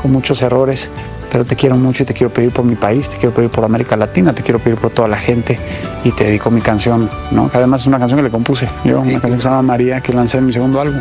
con 0.00 0.12
muchos 0.12 0.40
errores, 0.42 0.90
pero 1.32 1.44
te 1.44 1.56
quiero 1.56 1.76
mucho 1.76 2.04
y 2.04 2.06
te 2.06 2.14
quiero 2.14 2.32
pedir 2.32 2.52
por 2.52 2.64
mi 2.64 2.76
país, 2.76 3.10
te 3.10 3.16
quiero 3.16 3.34
pedir 3.34 3.50
por 3.50 3.64
América 3.64 3.96
Latina, 3.96 4.32
te 4.32 4.44
quiero 4.44 4.60
pedir 4.60 4.78
por 4.78 4.92
toda 4.92 5.08
la 5.08 5.16
gente 5.16 5.58
y 6.04 6.12
te 6.12 6.22
dedico 6.22 6.52
mi 6.52 6.60
canción, 6.60 7.10
¿no? 7.32 7.50
Que 7.50 7.56
además 7.58 7.80
es 7.80 7.88
una 7.88 7.98
canción 7.98 8.18
que 8.18 8.22
le 8.22 8.30
compuse 8.30 8.68
yo, 8.84 9.00
una 9.00 9.14
canción 9.20 9.38
que 9.38 9.42
se 9.42 9.48
llama 9.48 9.62
María, 9.62 10.00
que 10.00 10.12
lancé 10.12 10.38
en 10.38 10.46
mi 10.46 10.52
segundo 10.52 10.80
álbum. 10.80 11.00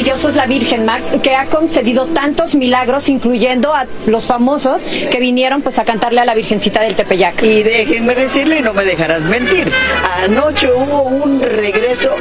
Maravilloso 0.00 0.30
es 0.30 0.36
la 0.36 0.46
Virgen 0.46 0.86
que 1.22 1.34
ha 1.34 1.46
concedido 1.46 2.06
tantos 2.06 2.54
milagros, 2.54 3.10
incluyendo 3.10 3.74
a 3.74 3.86
los 4.06 4.26
famosos 4.26 4.82
que 4.82 5.20
vinieron 5.20 5.60
pues 5.60 5.78
a 5.78 5.84
cantarle 5.84 6.20
a 6.20 6.24
la 6.24 6.34
Virgencita 6.34 6.80
del 6.80 6.94
Tepeyac. 6.96 7.42
Y 7.42 7.62
déjenme 7.62 8.14
decirle, 8.14 8.60
y 8.60 8.62
no 8.62 8.72
me 8.72 8.86
dejarás 8.86 9.22
mentir, 9.24 9.70
anoche 10.24 10.72
hubo 10.72 11.02
un 11.02 11.42
regreso 11.42 12.16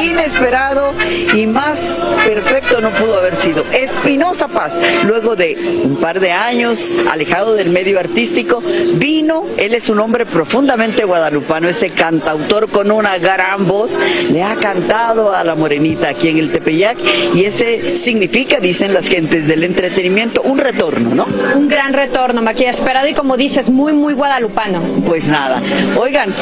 inesperado 0.00 0.94
y 1.34 1.48
más 1.48 2.04
perfecto 2.24 2.80
no 2.80 2.90
pudo 2.90 3.18
haber 3.18 3.34
sido. 3.34 3.64
Espinosa 3.72 4.46
Paz, 4.46 4.78
luego 5.04 5.34
de 5.34 5.80
un 5.82 5.96
par 5.96 6.20
de 6.20 6.30
años 6.30 6.92
alejado 7.10 7.54
del 7.54 7.70
medio 7.70 7.98
artístico, 7.98 8.62
vino, 8.94 9.44
él 9.56 9.74
es 9.74 9.88
un 9.88 9.98
hombre 9.98 10.24
profundamente 10.24 11.04
guadalupano, 11.04 11.68
ese 11.68 11.90
cantautor 11.90 12.70
con 12.70 12.92
una 12.92 13.18
gran 13.18 13.66
voz, 13.66 13.98
le 14.30 14.44
ha 14.44 14.54
cantado 14.54 15.34
a 15.34 15.42
la 15.42 15.56
morenita 15.56 16.10
aquí 16.10 16.28
en 16.28 16.38
el 16.38 16.52
Tepeyac 16.52 17.07
y 17.34 17.44
ese 17.44 17.96
significa, 17.96 18.60
dicen 18.60 18.94
las 18.94 19.08
gentes 19.08 19.48
del 19.48 19.64
entretenimiento, 19.64 20.42
un 20.42 20.58
retorno, 20.58 21.14
¿no? 21.14 21.26
Un 21.54 21.68
gran 21.68 21.92
retorno, 21.92 22.42
Maquilla, 22.42 22.70
esperado 22.70 23.08
y 23.08 23.14
como 23.14 23.36
dices, 23.36 23.70
muy, 23.70 23.92
muy 23.92 24.14
guadalupano. 24.14 24.80
Pues 25.06 25.28
nada, 25.28 25.62
oigan, 25.98 26.34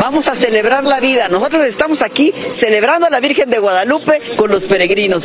vamos 0.00 0.28
a 0.28 0.34
celebrar 0.34 0.84
la 0.84 1.00
vida. 1.00 1.28
Nosotros 1.28 1.64
estamos 1.64 2.02
aquí 2.02 2.32
celebrando 2.50 3.06
a 3.06 3.10
la 3.10 3.20
Virgen 3.20 3.50
de 3.50 3.58
Guadalupe 3.58 4.20
con 4.36 4.50
los 4.50 4.64
peregrinos. 4.64 5.24